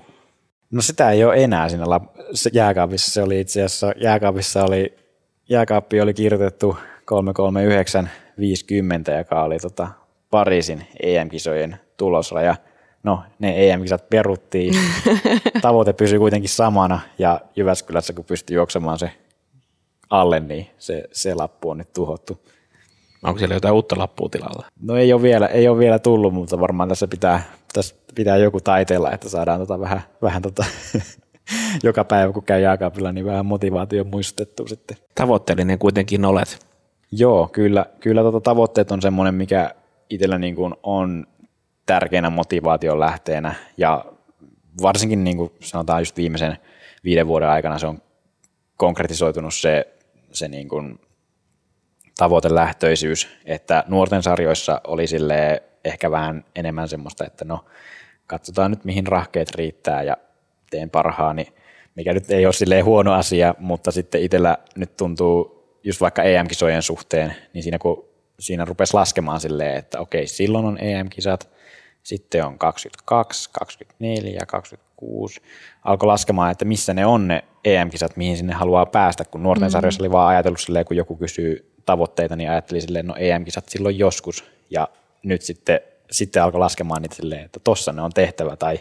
[0.71, 3.11] No sitä ei ole enää siinä lap- jääkaapissa.
[3.11, 4.97] Se oli itse asiassa, jääkaapissa oli,
[5.49, 9.87] jääkaappi oli kirjoitettu 33950, joka oli tota
[10.29, 12.55] Pariisin EM-kisojen tulosraja.
[13.03, 14.73] No, ne EM-kisat peruttiin.
[15.61, 19.11] Tavoite pysyi kuitenkin samana ja Jyväskylässä, kun pystyi juoksemaan se
[20.09, 22.41] alle, niin se, se lappu on nyt tuhottu.
[23.27, 24.65] Onko siellä jotain uutta lappua tilalla?
[24.81, 28.61] No ei ole vielä, ei ole vielä tullut, mutta varmaan tässä pitää, tässä pitää joku
[28.61, 30.65] taiteella, että saadaan tota vähän, vähän tota,
[31.83, 34.97] joka päivä kun käy jääkaapilla, niin vähän motivaatio muistettu sitten.
[35.15, 36.67] Tavoitteellinen kuitenkin olet.
[37.11, 39.71] Joo, kyllä, kyllä tota tavoitteet on semmoinen, mikä
[40.09, 41.27] itsellä niin kuin on
[41.85, 44.05] tärkeänä motivaation lähteenä ja
[44.81, 46.57] varsinkin niin kuin sanotaan just viimeisen
[47.03, 48.01] viiden vuoden aikana se on
[48.77, 49.87] konkretisoitunut se,
[50.31, 50.99] se niin kuin
[52.17, 57.65] tavoitelähtöisyys, että nuorten sarjoissa oli sille ehkä vähän enemmän semmoista, että no
[58.27, 60.17] katsotaan nyt mihin rahkeet riittää ja
[60.69, 61.53] teen parhaani,
[61.95, 66.81] mikä nyt ei ole silleen huono asia, mutta sitten itsellä nyt tuntuu just vaikka EM-kisojen
[66.81, 68.07] suhteen, niin siinä kun
[68.39, 71.49] siinä rupesi laskemaan silleen, että okei, silloin on EM-kisat,
[72.03, 75.41] sitten on 22, 24, 26.
[75.83, 79.71] Alkoi laskemaan, että missä ne on ne EM-kisat, mihin sinne haluaa päästä, kun nuorten mm-hmm.
[79.71, 83.99] sarjoissa oli vaan ajatellut silleen, kun joku kysyy tavoitteita, niin ajattelin silleen, no EM-kisat silloin
[83.99, 84.89] joskus, ja
[85.23, 85.79] nyt sitten,
[86.11, 88.79] sitten alkoi laskemaan niitä silleen, että tossa ne on tehtävä, tai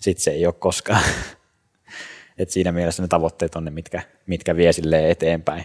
[0.00, 1.02] sitten se ei ole koskaan.
[2.38, 5.64] Et siinä mielessä ne tavoitteet on ne, mitkä, mitkä vie silleen eteenpäin.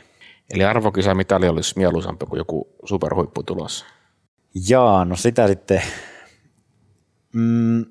[0.54, 0.64] Eli
[1.14, 3.86] mitali olisi mieluisampi kuin joku superhuippu tulossa.
[4.70, 5.82] Jaa, no sitä sitten,
[7.34, 7.86] mm,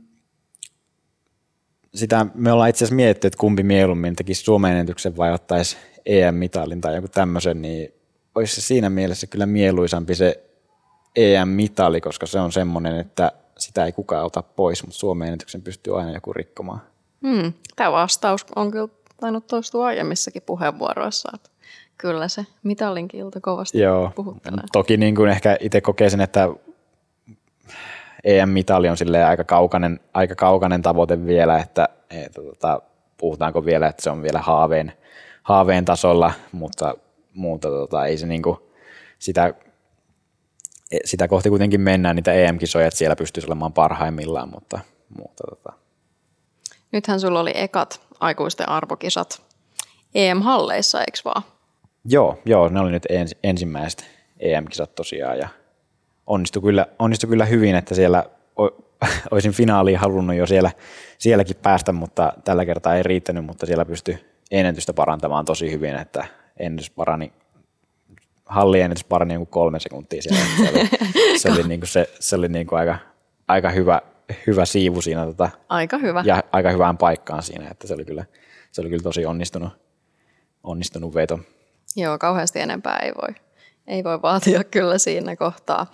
[1.94, 5.76] sitä me ollaan itse asiassa mietitty, että kumpi mieluummin tekisi Suomen ennätyksen vai ottaisi
[6.06, 7.99] EM-mitalin tai joku tämmöisen, niin
[8.34, 10.44] olisi se siinä mielessä kyllä mieluisampi se
[11.16, 15.98] EM-mitali, koska se on semmoinen, että sitä ei kukaan ota pois, mutta Suomen ennätyksen pystyy
[15.98, 16.80] aina joku rikkomaan.
[17.26, 17.52] Hmm.
[17.76, 18.88] Tämä vastaus on kyllä
[19.20, 21.50] tainnut toistua aiemmissakin puheenvuoroissa, että
[21.98, 24.12] kyllä se mitalin kilta kovasti Joo.
[24.14, 24.64] puhuttelee.
[24.72, 26.48] Toki niin kuin ehkä itse kokeisin, että
[28.24, 28.96] EM-mitali on
[29.28, 32.82] aika kaukainen, aika kaukainen tavoite vielä, että, että tota,
[33.16, 34.92] puhutaanko vielä, että se on vielä haaveen,
[35.42, 36.94] haaveen tasolla, mutta
[37.40, 38.72] mutta tota, ei se niinku
[39.18, 39.54] sitä,
[41.04, 44.80] sitä kohti kuitenkin mennään niitä EM-kisoja, että siellä pystyisi olemaan parhaimmillaan, mutta,
[45.18, 45.72] mutta tota.
[46.92, 49.42] Nythän sulla oli ekat aikuisten arvokisat
[50.14, 51.42] EM-halleissa, eikö vaan?
[52.04, 54.04] Joo, joo, ne oli nyt ens, ensimmäiset
[54.40, 55.48] EM-kisat tosiaan ja
[56.26, 58.24] onnistui kyllä, onnistui kyllä hyvin, että siellä
[59.30, 60.70] olisin finaaliin halunnut jo siellä,
[61.18, 64.18] sielläkin päästä, mutta tällä kertaa ei riittänyt, mutta siellä pystyi
[64.50, 66.26] ennätystä parantamaan tosi hyvin, että
[66.60, 67.32] ennätys parani,
[68.46, 70.40] halliennätys parani kuin kolme sekuntia siellä.
[70.56, 70.88] Se oli,
[71.38, 72.98] se oli, niin kuin se, se oli niin kuin aika,
[73.48, 74.00] aika hyvä,
[74.46, 75.26] hyvä siivu siinä.
[75.26, 76.22] Tota, aika hyvä.
[76.26, 78.24] Ja aika hyvään paikkaan siinä, että se oli kyllä,
[78.72, 79.72] se oli kyllä tosi onnistunut,
[80.62, 81.38] onnistunut veto.
[81.96, 83.34] Joo, kauheasti enempää ei voi,
[83.86, 85.86] ei voi vaatia kyllä siinä kohtaa.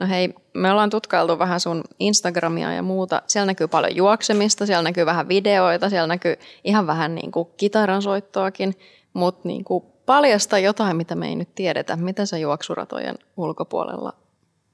[0.00, 3.22] No hei, me ollaan tutkailtu vähän sun Instagramia ja muuta.
[3.26, 8.74] Siellä näkyy paljon juoksemista, siellä näkyy vähän videoita, siellä näkyy ihan vähän niin kuin kitaransoittoakin,
[9.14, 11.96] mutta niin kuin paljasta jotain, mitä me ei nyt tiedetä.
[11.96, 14.12] Mitä sä juoksuratojen ulkopuolella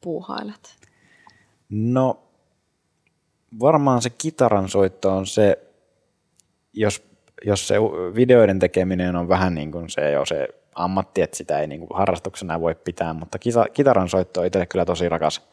[0.01, 0.76] puuhailet?
[1.70, 2.22] No
[3.61, 5.59] varmaan se kitaransoitto on se,
[6.72, 7.03] jos,
[7.47, 7.74] jos se
[8.14, 11.99] videoiden tekeminen on vähän niin kuin se jo se ammatti, että sitä ei niin kuin
[11.99, 13.39] harrastuksena voi pitää, mutta
[13.72, 15.49] kitaran soitto on itselle kyllä tosi rakas,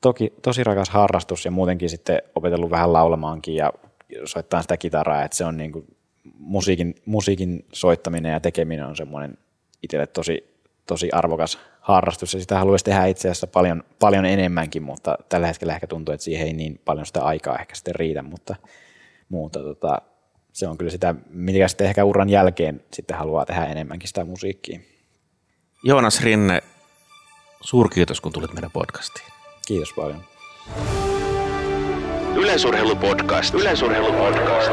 [0.00, 3.72] toki, tosi rakas harrastus ja muutenkin sitten opetellut vähän laulamaankin ja
[4.24, 5.96] soittaa sitä kitaraa, että se on niin kuin
[6.38, 9.38] musiikin, musiikin soittaminen ja tekeminen on semmoinen
[9.82, 10.56] itselle tosi,
[10.86, 15.74] tosi arvokas harrastus ja sitä haluaisi tehdä itse asiassa paljon, paljon enemmänkin, mutta tällä hetkellä
[15.74, 18.56] ehkä tuntuu, että siihen ei niin paljon sitä aikaa ehkä sitten riitä, mutta,
[19.28, 20.02] mutta tota,
[20.52, 24.80] se on kyllä sitä, mitä sitten ehkä uran jälkeen sitten haluaa tehdä enemmänkin sitä musiikkia.
[25.84, 26.62] Joonas Rinne,
[27.60, 29.26] suurkiitos kun tulit meidän podcastiin.
[29.66, 30.24] Kiitos paljon.
[32.36, 33.54] Yleisurheilupodcast.
[33.54, 34.72] Yleisurheilupodcast.